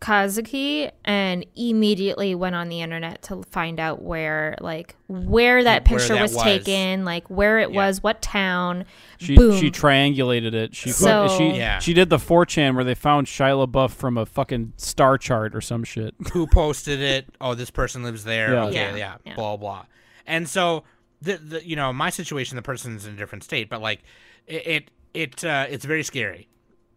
[0.00, 5.98] Kazuki and immediately went on the internet to find out where like where that Where
[5.98, 6.42] picture that was, was.
[6.42, 7.86] taken, like where it Yeah.
[7.86, 8.86] was, what town.
[9.18, 9.58] She Boom.
[9.60, 10.74] she triangulated it.
[10.74, 11.78] She So- she Yeah.
[11.80, 15.60] she did the 4chan where they found Shia LaBeouf from a fucking star chart or
[15.60, 16.14] some shit.
[16.32, 17.26] who posted it.
[17.40, 18.54] Oh, this person lives there.
[18.54, 18.64] Yeah.
[18.64, 19.34] Okay, Yeah, yeah, yeah.
[19.34, 19.84] blah blah.
[20.26, 20.84] And so
[21.20, 24.00] the, the you know my situation, the person's in a different state, but like
[24.46, 26.48] it it, it uh, it's very scary.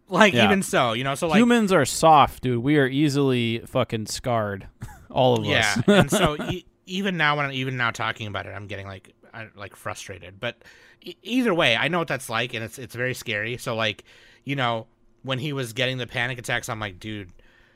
[0.10, 0.46] Like Yeah.
[0.46, 2.64] even so, you know, so like Humans are soft, dude.
[2.64, 4.68] We are easily fucking scarred.
[5.12, 5.84] All of yeah, us.
[5.88, 8.88] Yeah, and so e- even now when I'm even now talking about it, I'm getting
[8.88, 10.40] like I, like frustrated.
[10.40, 10.58] But
[11.02, 13.58] e- either way, I know what that's like, and it's it's very scary.
[13.58, 14.04] So like
[14.44, 14.88] you know
[15.24, 17.32] when he was getting the panic attacks, I'm like, dude.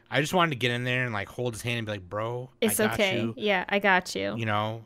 [0.09, 2.09] I just wanted to get in there and like hold his hand and be like,
[2.09, 3.19] "Bro, It's I got okay.
[3.19, 3.33] you.
[3.35, 4.35] Yeah, I got you.
[4.37, 4.85] you know,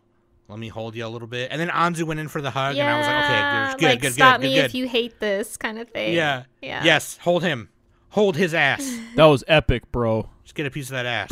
[0.51, 1.49] let me hold you a little bit.
[1.51, 3.79] And then Anzu went in for the hug, yeah, and I was like, okay, good,
[3.79, 6.13] good, like good, stop good, me good, if you hate this kind of thing.
[6.13, 6.43] Yeah.
[6.61, 6.83] Yeah.
[6.83, 7.69] Yes, hold him.
[8.09, 8.99] Hold his ass.
[9.15, 10.29] that was epic, bro.
[10.43, 11.31] Just get a piece of that ass.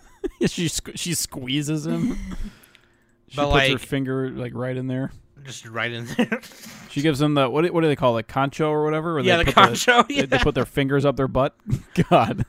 [0.46, 2.16] she sque- she squeezes him.
[3.28, 5.12] She But, puts her finger like right in there.
[5.44, 6.40] Just right in there.
[6.90, 7.62] She gives them the what?
[7.64, 8.26] do- What do they call it?
[8.26, 9.14] Kancho or whatever?
[9.14, 10.08] Where yeah, they the put kancho.
[10.08, 10.26] they, Yeah.
[10.26, 11.54] they put their fingers up their butt.
[12.10, 12.44] God,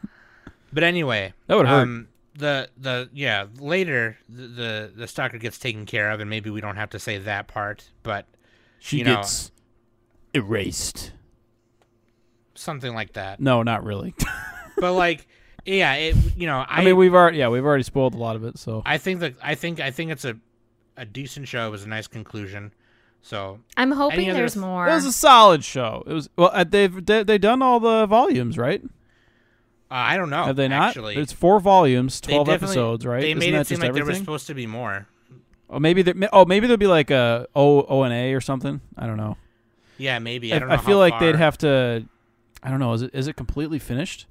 [0.74, 1.84] But anyway, that would hurt.
[1.84, 6.50] um, the the yeah later the, the the stalker gets taken care of, and maybe
[6.50, 8.26] we don't have to say that part, but
[8.80, 9.52] she you know- gets
[10.34, 11.12] erased.
[12.56, 13.40] something like that.
[13.40, 14.14] No, not really.
[14.78, 15.28] But like,
[15.64, 18.36] yeah, it you know I I mean, we've already yeah, we've already spoiled a lot
[18.36, 18.58] of it.
[18.58, 20.38] So I think that I think I think it's a
[20.98, 21.68] a decent show.
[21.68, 22.74] It was a nice conclusion.
[23.22, 24.88] So I'm hoping there's th- more.
[24.88, 26.04] it was a solid show.
[26.08, 28.82] It was well, uh, they've they, they done all the volumes, right?
[29.92, 30.46] Uh, I don't know.
[30.46, 30.90] Have they not?
[30.90, 33.22] Actually, It's four volumes, twelve episodes, right?
[33.22, 35.08] They Isn't made it seem like there was supposed to be more.
[35.70, 36.16] Oh, maybe there.
[36.34, 38.82] Oh, maybe there'll be like a O O and A or something.
[38.98, 39.38] I don't know.
[39.98, 40.52] Yeah, maybe.
[40.52, 40.76] I I, don't know.
[40.76, 42.06] I feel like they'd have to.
[42.64, 42.94] I don't know.
[42.94, 44.26] Is it is it completely finished?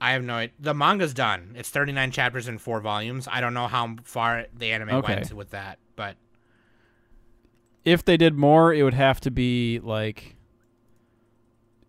[0.00, 0.54] I have no idea.
[0.60, 1.54] The manga's done.
[1.56, 3.26] It's 39 chapters in four volumes.
[3.30, 5.14] I don't know how far the anime Okay.
[5.14, 6.16] went with that, but
[7.84, 10.35] If they did more, it would have to be like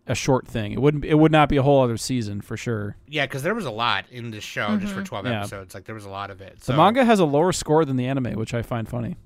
[0.08, 0.72] a short thing.
[0.72, 1.04] It wouldn't.
[1.06, 2.96] It would not be a whole other season for sure.
[3.08, 5.40] yeah, because there was a lot in this show just for 12 Yeah.
[5.42, 5.74] episodes.
[5.76, 6.60] Like there was a lot of it.
[6.60, 9.18] The So, manga has a lower score than the anime, which I find funny.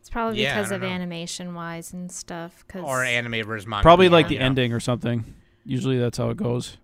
[0.00, 0.88] it's probably Yeah, because of know.
[0.88, 2.64] animation wise and stuff.
[2.68, 3.82] Cause or anime versus manga.
[3.82, 5.24] Probably yeah, like the you ending or something.
[5.64, 6.76] Usually that's how it goes.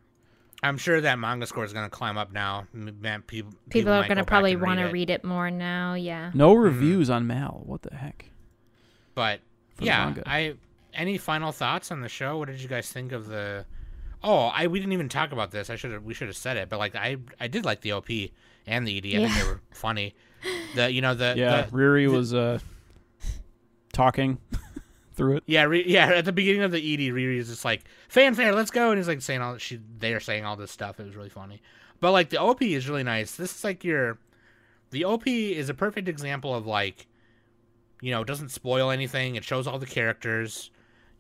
[0.63, 2.67] I'm sure that manga score is going to climb up now.
[2.75, 4.93] M- Man, people people are going to probably want to it.
[4.93, 5.95] read it more now.
[5.95, 6.31] Yeah.
[6.35, 6.63] No Mm-hmm.
[6.63, 7.63] reviews on Mal.
[7.65, 8.27] What the heck?
[9.15, 9.41] But
[9.79, 10.15] yeah.
[10.27, 10.55] I
[10.95, 12.39] any final thoughts on the show?
[12.39, 13.65] What did you guys think of the?
[14.23, 15.71] Oh, I we didn't even talk about this.
[15.71, 17.93] I should have we should have said it, but like I I did like the
[17.93, 18.09] OP
[18.67, 19.07] and the ED.
[19.23, 20.15] I think they were funny.
[20.75, 22.59] The you know the Yeah, the, Riri was uh,
[23.93, 24.39] talking
[25.15, 25.43] through it.
[25.47, 28.71] yeah re, yeah at the beginning of the ED, Riri is just like fanfare, let's
[28.71, 31.01] go, and he's like saying all she they're saying all this stuff.
[31.01, 31.63] It was really funny.
[32.01, 33.37] But like the OP is really nice.
[33.37, 34.19] This is like your
[34.91, 37.07] the OP is a perfect example of like
[38.01, 39.37] you know it doesn't spoil anything.
[39.37, 40.71] It shows all the characters,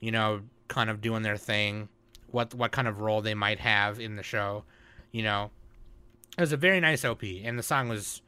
[0.00, 1.88] you know, kind of doing their thing,
[2.28, 4.64] what what kind of role they might have in the show,
[5.12, 5.50] you know.
[6.38, 8.22] It was a very nice OP, and the song was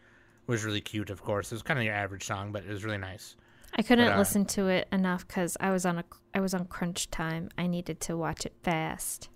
[0.47, 1.09] was really cute.
[1.11, 3.37] Of course, it was kind of your average song, but it was really nice.
[3.75, 6.05] I couldn't But, uh, listen to it enough because I was on a
[6.35, 7.49] I was on crunch time.
[7.57, 9.29] I needed to watch it fast.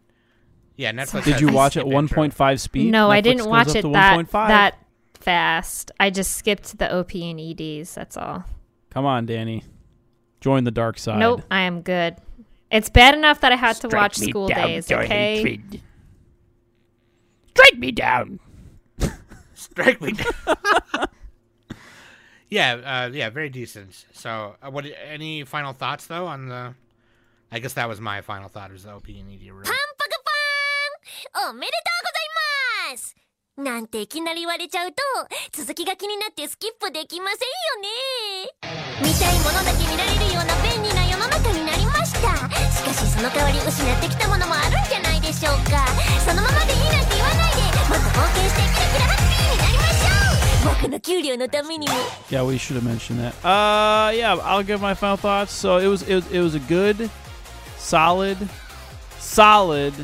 [0.76, 1.24] Yeah, Netflix.
[1.24, 2.90] Did you watch it 1.5 speed?
[2.92, 4.30] no, I didn't watch it that 1.5.
[4.48, 4.78] that
[5.14, 5.90] fast.
[5.98, 7.94] I just skipped the OP and EDs.
[7.94, 8.44] That's all.
[8.90, 9.64] Come on, Danny.
[10.40, 11.18] Join the dark side.
[11.18, 12.16] Nope, I am good.
[12.71, 14.89] It's bad enough that I had to watch school days.
[14.91, 15.59] Okay.
[17.49, 18.39] Strike me down.
[19.53, 20.55] Strike me down.
[22.49, 24.05] yeah, uh, yeah, very decent.
[24.13, 24.85] So, uh, what?
[25.05, 26.73] Any final thoughts though on the?
[27.51, 28.71] I guess that was my final thought.
[28.71, 30.11] Was the OP and ED were パンパク
[31.33, 32.11] パーンおめでとうご
[32.87, 33.15] ざいます
[33.57, 34.95] なんていきなり言われちゃうと
[35.51, 38.49] 続きが気になってスキップできませんよね
[39.01, 40.14] 見たいものだけ見られ
[43.16, 45.86] その代わり失ってきたものもあるんじゃないでしょうか
[46.20, 51.94] そのままでいいなんて言わないでもっと貢献してキラキラハッピーになりましょう僕の給料のためにも
[52.28, 53.32] Yeah, we should have mentioned that.
[53.42, 55.52] Uh, yeah, I'll give my final thoughts.
[55.52, 57.08] So it was it was, it was a good,
[57.78, 58.36] solid,
[59.18, 59.94] solid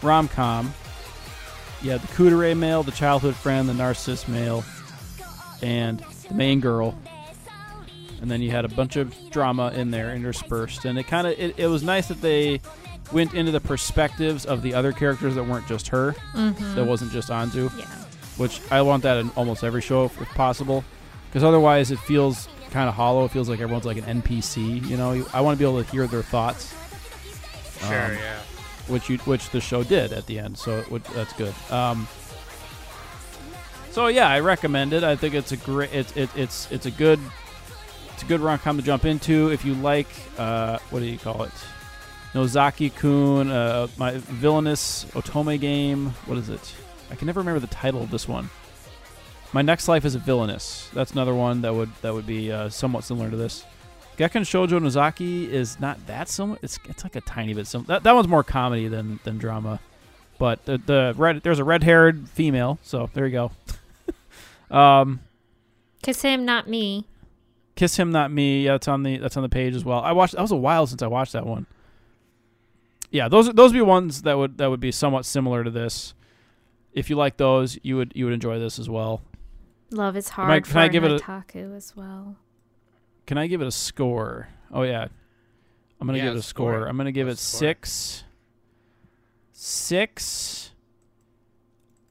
[0.00, 0.72] rom com.
[1.82, 4.62] Yeah, the Kuudere male, the childhood friend, the narcissist male,
[5.62, 5.98] and
[6.28, 6.94] the main girl.
[8.22, 11.38] And then you had a bunch of drama in there interspersed, and it kind of
[11.38, 12.60] it, it was nice that they
[13.12, 16.14] went into the perspectives of the other characters that weren't just her.
[16.34, 17.84] That wasn't just Anzu Yeah.
[18.36, 20.84] which I want that in almost every show if, if possible,
[21.28, 23.24] because otherwise it feels kind of hollow.
[23.24, 24.88] It feels like everyone's like an NPC.
[24.88, 26.72] You know, I want to be able to hear their thoughts,
[27.80, 28.04] sure.
[28.04, 28.38] Um, yeah.
[28.86, 30.56] which you which the show did at the end.
[30.56, 31.52] So it would, that's good.
[31.70, 32.06] Um,
[33.90, 35.02] so yeah, I recommend it.
[35.02, 35.92] I think it's a great.
[35.92, 37.18] It's it, it's it's a good
[38.22, 40.06] it's a good rom com to jump into if you like.
[40.38, 41.50] Uh, what do you call it?
[42.34, 46.10] Nozaki Kun, uh, my villainous Otome game.
[46.26, 46.72] What is it?
[47.10, 48.48] I can never remember the title of this one.
[49.52, 50.88] My next life is a villainous.
[50.94, 53.64] That's another one that would that would be uh, somewhat similar to this.
[54.16, 56.60] Gekkan Shoujo Nozaki is not that similar.
[56.62, 57.88] It's it's like a tiny bit similar.
[57.88, 59.80] That, that one's more comedy than than drama.
[60.38, 63.50] But the the red there's a red haired female, so there you go.
[64.76, 65.20] um,
[66.02, 67.06] Kiss him, not me.
[67.82, 68.62] Kiss him, not me.
[68.66, 69.98] Yeah, that's on the that's on the page as well.
[69.98, 70.36] I watched.
[70.36, 71.66] That was a while since I watched that one.
[73.10, 76.14] Yeah, those those would be ones that would that would be somewhat similar to this.
[76.92, 79.20] If you like those, you would you would enjoy this as well.
[79.90, 82.36] Love is hard I- can for I give it a- Otaku as well.
[83.26, 84.46] Can I give it a score?
[84.72, 85.08] Oh yeah,
[86.00, 86.74] I'm gonna Yeah, give it a score.
[86.74, 86.86] score.
[86.86, 87.58] I'm gonna give it Let's score.
[87.58, 88.22] six.
[89.50, 90.70] Six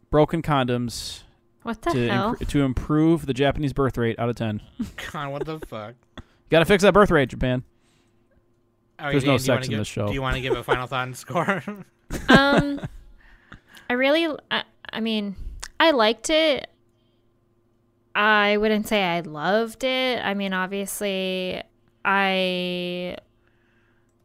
[0.09, 1.23] broken condoms
[1.63, 2.35] What the to hell?
[2.35, 4.61] impr- to improve the Japanese birth rate out of ten.
[5.11, 5.95] God, what the fuck?
[6.49, 7.63] Got to fix that birth rate, Japan.
[8.99, 10.07] Oh, There's Dan, no do you wanna sex in give- this show.
[10.07, 11.63] Do you want to give a final thought and score?
[12.29, 12.81] um,
[13.89, 15.35] I really, I, I mean,
[15.79, 16.67] I liked it.
[18.13, 20.19] I wouldn't say I loved it.
[20.23, 21.61] I mean, obviously,
[22.03, 23.15] I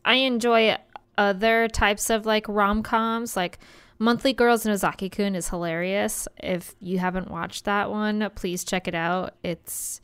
[0.05, 0.77] I enjoy
[1.17, 3.59] other types of like rom coms, like
[3.99, 6.29] Monthly Girls' Nozaki Kun is hilarious.
[6.43, 9.35] If you haven't watched that one, please check it out.
[9.43, 10.01] It's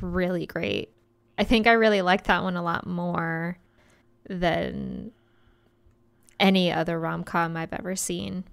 [0.00, 0.92] really great.
[1.38, 3.58] I think I really like that one a lot more
[4.28, 5.12] than
[6.38, 8.44] any other rom com I've ever seen.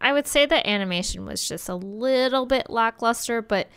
[0.00, 3.68] I would say the animation was just a little bit lackluster, but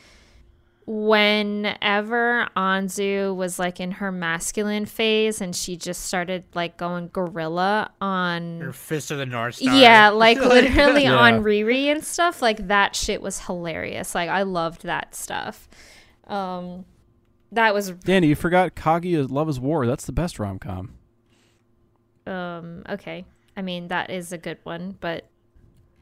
[0.91, 7.91] whenever Anzu was like in her masculine phase and she just started like going gorilla
[8.01, 9.75] on Your fist of the North Star.
[9.75, 11.15] yeah, like literally Yeah.
[11.15, 12.41] on Riri and stuff.
[12.41, 14.15] Like that shit was hilarious.
[14.15, 15.69] Like I loved that stuff.
[16.25, 16.85] Um,
[17.51, 19.85] that was Danny, you forgot Kaguya's Love is War.
[19.85, 20.95] That's the best rom com.
[22.25, 23.25] um okay.
[23.55, 25.29] I mean that is a good one, but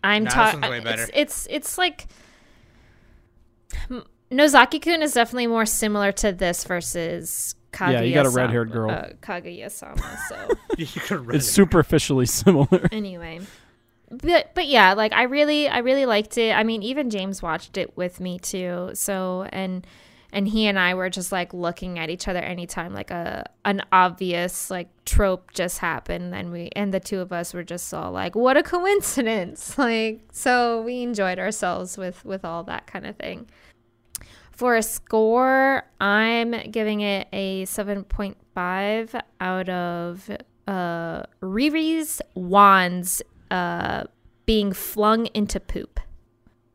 [0.01, 0.61] I'm Nah, talking.
[0.61, 1.03] one's way better.
[1.03, 2.07] It's, it's it's like
[3.89, 7.93] M- Nozaki-kun is definitely more similar to this versus Kaguya.
[7.93, 8.91] Yeah, you got a red-haired girl.
[8.91, 10.19] Uh, Kaguya-sama.
[10.29, 12.87] So you could really It's superficially similar.
[12.91, 13.39] anyway
[14.09, 17.75] but but yeah like i really i really liked it i mean even james watched
[17.75, 19.85] it with me too so and
[20.31, 23.81] and he and I were just like looking at each other anytime like a an
[23.91, 28.11] obvious like trope just happened and we and the two of us were just all
[28.11, 33.15] like what a coincidence like so we enjoyed ourselves with with all that kind of
[33.15, 33.47] thing
[34.57, 40.29] for a score i'm giving it a 7.5 out of
[40.67, 43.21] uh riri's wands
[43.51, 44.03] uh
[44.45, 45.99] being flung into poop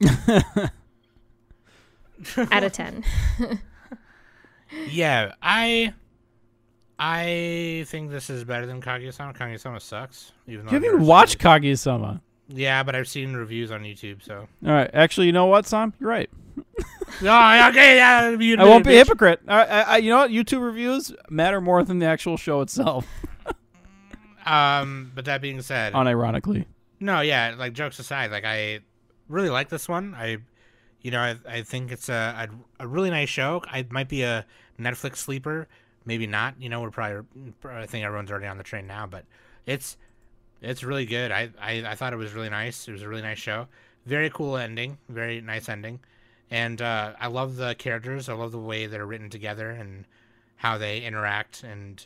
[2.51, 3.05] out of 10
[4.89, 5.93] Yeah, I
[6.99, 9.35] I think this is better than Kaguya-sama.
[9.35, 10.33] Kaguya-sama sucks.
[10.47, 12.23] Even though You I've haven't even watched seen Kaguya-sama.
[12.49, 14.49] Yeah, but I've seen reviews on YouTube, so.
[14.65, 14.89] All right.
[14.95, 15.93] Actually, you know what, Sam?
[16.01, 16.31] You're right.
[17.23, 18.31] oh, okay, yeah.
[18.31, 19.09] You I won't be a admit it, bitch.
[19.09, 19.41] hypocrite.
[19.49, 20.31] I, I, you know what?
[20.31, 23.07] YouTube reviews matter more than the actual show itself.
[24.45, 26.67] Um, but that being said, Unironically.
[27.01, 27.55] no, yeah.
[27.57, 28.81] Like jokes aside, like I
[29.29, 30.15] really like this one.
[30.17, 30.39] I,
[31.01, 32.49] you know, I, I think it's a,
[32.81, 33.63] a a really nice show.
[33.69, 34.45] I might be a
[34.81, 35.69] Netflix sleeper,
[36.05, 36.61] maybe not.
[36.61, 37.25] You know, we're probably
[37.71, 39.25] I think everyone's already on the train now, but
[39.65, 39.97] it's
[40.61, 41.31] it's really good.
[41.31, 42.89] I, I I thought it was really nice.
[42.89, 43.69] It was a really nice show.
[44.07, 44.99] Very cool ending.
[45.09, 46.01] Very nice ending.
[46.53, 48.29] And uh, I love the characters.
[48.29, 50.05] I love the way they're written together and
[50.57, 52.05] how they interact and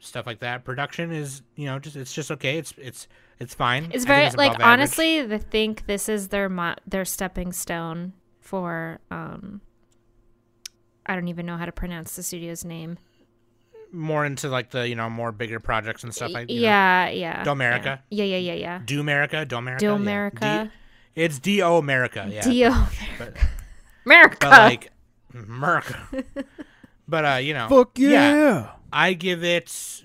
[0.00, 0.64] stuff like that.
[0.64, 2.58] Production is, you know, just it's just okay.
[2.58, 3.08] It's it's
[3.38, 3.90] it's fine.
[3.94, 9.00] It's very it's like honestly, I think this is their mo- their stepping stone for
[9.10, 9.62] um.
[11.06, 12.98] I don't even know how to pronounce the studio's name.
[13.90, 16.62] more into like the you know more bigger projects and stuff like you know.
[16.68, 17.44] yeah, yeah.
[17.44, 18.00] Domerica?
[18.10, 18.82] Yeah, yeah, yeah, yeah.
[18.84, 19.94] Do America, Do America, Do yeah.
[19.96, 20.70] America.
[20.70, 20.76] D-
[21.14, 22.42] it's D O America, yeah.
[22.42, 22.70] Dio
[23.18, 23.34] But,
[24.06, 24.36] America.
[24.40, 24.92] but like
[25.34, 25.98] America.
[27.08, 28.70] but uh, you know, Fuck yeah.
[28.92, 30.04] I give it.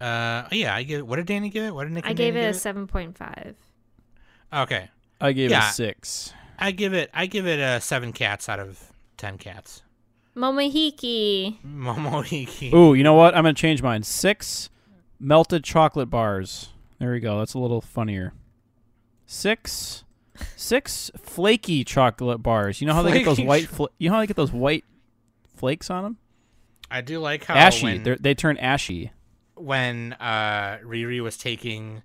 [0.00, 1.00] Uh, yeah, I give.
[1.00, 1.06] it.
[1.06, 1.74] What did Danny give it?
[1.74, 2.06] What did Nick?
[2.06, 3.56] I and gave Danny it a give seven point five.
[4.52, 4.88] Okay,
[5.20, 5.66] I gave Yeah.
[5.66, 6.32] it a six.
[6.58, 7.10] I give it.
[7.12, 9.82] I give it a seven cats out of ten cats.
[10.36, 11.58] Momohiki.
[11.66, 12.72] Momohiki.
[12.72, 13.34] Ooh, you know what?
[13.34, 14.02] I'm gonna change mine.
[14.02, 14.70] Six
[15.18, 16.70] melted chocolate bars.
[16.98, 17.38] There we go.
[17.38, 18.32] That's a little funnier.
[19.32, 20.02] Six,
[20.56, 22.80] six flaky chocolate bars.
[22.80, 23.68] You know how they get those white?
[23.68, 24.84] Fl- you know how they get those white
[25.54, 26.16] flakes on them?
[26.90, 28.02] I do like how ashy.
[28.02, 29.12] when, They're, turn ashy.
[29.54, 32.02] when uh, Riri was taking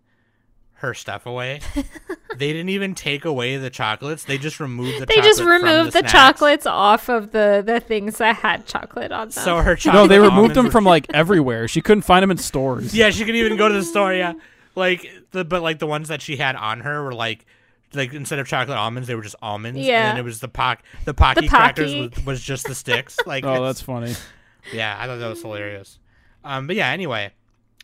[0.73, 1.61] her stuff away,
[2.37, 4.25] they didn't even take away the chocolates.
[4.25, 5.07] They just removed the.
[5.07, 6.11] They just chocolate from removed the, snacks.
[6.11, 9.31] chocolates off of the the things that had chocolate on them.
[9.31, 10.03] So her chocolate.
[10.03, 11.67] No, they removed them from like everywhere.
[11.67, 12.93] She couldn't find them in stores.
[12.93, 14.13] Yeah, she could even go to the store.
[14.13, 14.33] Yeah,
[14.75, 17.45] like the but like the ones that she had on her were like.
[17.93, 19.79] Like instead of chocolate almonds, they were just almonds.
[19.79, 20.09] Yeah.
[20.09, 23.15] and then it was the pock, the pocky The crackers was, was just the sticks.
[23.25, 24.13] Like, Oh, that's funny.
[24.73, 25.99] Yeah, I thought that was hilarious.
[26.43, 27.31] Um, but yeah, anyway,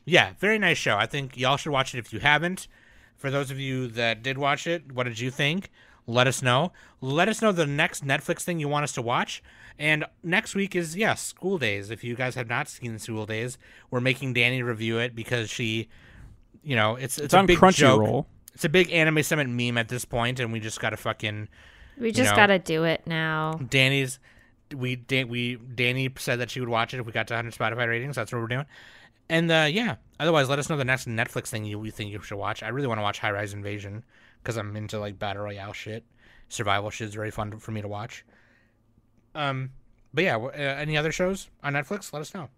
[0.03, 0.97] yeah, very nice show.
[0.97, 2.67] I think y'all should watch it if you haven't.
[3.15, 5.69] For those of you that did watch it, what did you think?
[6.07, 6.73] Let us know.
[6.99, 9.41] Let us know the next Netflix thing you want us to watch.
[9.79, 11.89] And next week is yes, School Days.
[11.91, 13.57] If you guys have not seen School Days,
[13.91, 15.87] we're making Danny review it because she,
[16.63, 18.01] you know, it's it's, It's a on big joke.
[18.01, 18.25] Crunchyroll.
[18.53, 21.47] It's a big anime summit meme at this point, and we just gotta fucking
[21.97, 22.35] we just know.
[22.35, 23.59] gotta do it now.
[23.69, 24.19] Danny's
[24.75, 27.53] we Dan, we Danny said that she would watch it if we got to 100
[27.53, 28.15] Spotify ratings.
[28.15, 28.65] That's what we're doing.
[29.29, 32.21] And uh, yeah, otherwise, let us know the next Netflix thing you, you think you
[32.21, 32.63] should watch.
[32.63, 34.03] I really want to watch High Rise Invasion
[34.43, 36.03] because I'm into like battle royale shit.
[36.49, 38.25] Survival shit is very fun for me to watch.
[39.33, 39.71] Um,
[40.13, 42.11] but yeah, uh, any other shows on Netflix?
[42.11, 42.49] Let us know.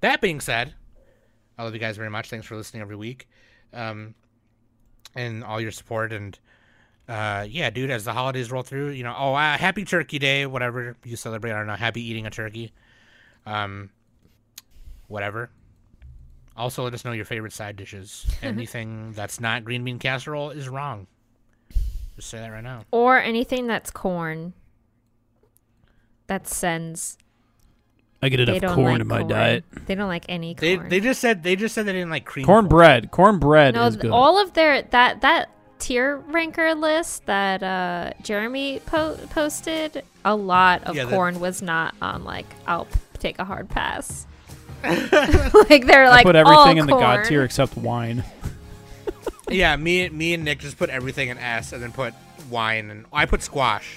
[0.00, 0.74] That being said,
[1.58, 2.28] I love you guys very much.
[2.28, 3.28] Thanks for listening every week,
[3.72, 4.14] um,
[5.14, 6.38] and all your support and
[7.08, 10.44] uh, yeah, dude, as the holidays roll through, you know, oh, uh, happy Turkey Day,
[10.44, 11.52] whatever you celebrate.
[11.52, 12.72] I don't know, happy eating a turkey,
[13.44, 13.90] um,
[15.06, 15.50] whatever.
[16.56, 18.26] Also, let us know your favorite side dishes.
[18.42, 21.06] Anything that's not green bean casserole is wrong.
[22.16, 22.84] Just say that right now.
[22.90, 24.54] Or anything that's corn.
[26.28, 27.18] That sends.
[28.26, 29.28] I get They enough don't corn like in my corn.
[29.30, 29.64] diet.
[29.86, 30.88] They don't like any They corn.
[30.88, 32.64] they just said they just said they didn't like cream corn.
[32.68, 33.10] Cornbread.
[33.10, 34.10] Cornbread no, is th- good.
[34.10, 40.84] all of their that that tier ranker list that uh Jeremy po- posted, a lot
[40.84, 44.26] of Yeah, that- corn was not on like I'll p- take a hard pass.
[44.84, 48.24] like they're like I like put all everything in the god tier except wine.
[49.48, 52.14] Yeah, me me and Nick just put everything in S and then put
[52.50, 53.96] wine and I put squash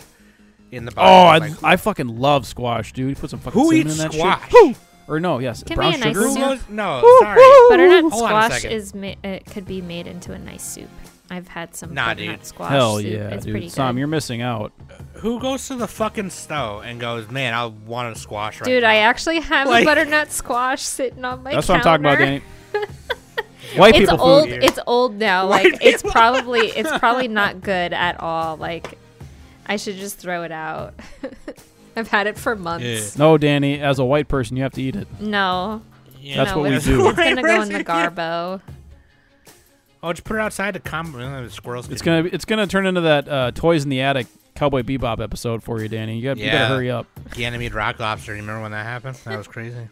[0.72, 1.02] in the Oh.
[1.26, 3.18] I, Like, I fucking love squash, dude.
[3.18, 4.42] Put some fucking who cinnamon eats in that squash?
[4.44, 4.52] shit.
[4.52, 4.76] Who?
[5.14, 6.20] Or no, yes, Can be brown a nice sugar.
[6.22, 6.42] Who soup.
[6.42, 6.60] goes?
[6.70, 7.42] No, sorry.
[7.70, 8.72] Butternut Hold on a squash second.
[8.78, 10.90] is ma- it could be made into a nice soup.
[11.32, 12.46] I've had some Nah, butternut dude.
[12.46, 13.06] squash Hell soup.
[13.08, 13.72] yeah, it's pretty dude.
[13.72, 14.00] Sam, good.
[14.00, 14.72] you're missing out.
[15.14, 18.84] Who goes to the fucking stove and goes, man, I want a squash right Dude,
[18.84, 18.90] now.
[18.90, 22.18] I actually have Like- a butternut squash sitting on my That's what I'm talking about,
[22.20, 22.42] counter.
[22.74, 22.86] Danny.
[23.78, 24.44] White it's people old.
[24.46, 24.52] food.
[24.54, 24.62] here.
[24.64, 25.48] It's old now.
[25.48, 28.58] White Like it's probably it's probably not good at all.
[28.58, 28.98] Like
[29.70, 30.96] I should just throw it out.
[31.96, 33.18] I've had it for months.
[33.18, 35.08] No, Danny, as a white person, you have to eat it.
[35.22, 35.82] No,
[36.20, 36.38] Yeah.
[36.38, 37.08] That's no, what we it's, do.
[37.08, 38.62] It's gonna go in the garbo.
[40.02, 41.90] Oh, just put it outside to calm uh, the squirrels.
[41.90, 45.62] It's gonna it's gonna turn into that uh, toys in the attic Cowboy Bebop episode
[45.62, 46.18] for you, Danny.
[46.18, 46.52] You, got, you Yeah.
[46.54, 47.06] better hurry up.
[47.36, 48.34] Ganymede rock lobster.
[48.34, 49.16] You remember when that happened?
[49.26, 49.88] That was crazy.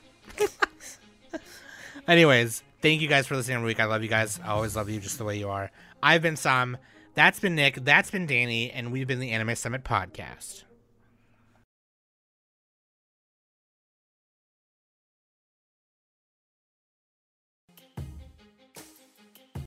[2.07, 3.79] Anyways, thank you guys for listening every week.
[3.81, 4.39] I love you guys.
[4.43, 5.69] I always love you just the way you are.
[6.01, 6.77] I've been Sam.
[7.17, 7.83] That's been Nick.
[7.83, 10.65] That's been Danny, and we've been the Anime Summit podcast.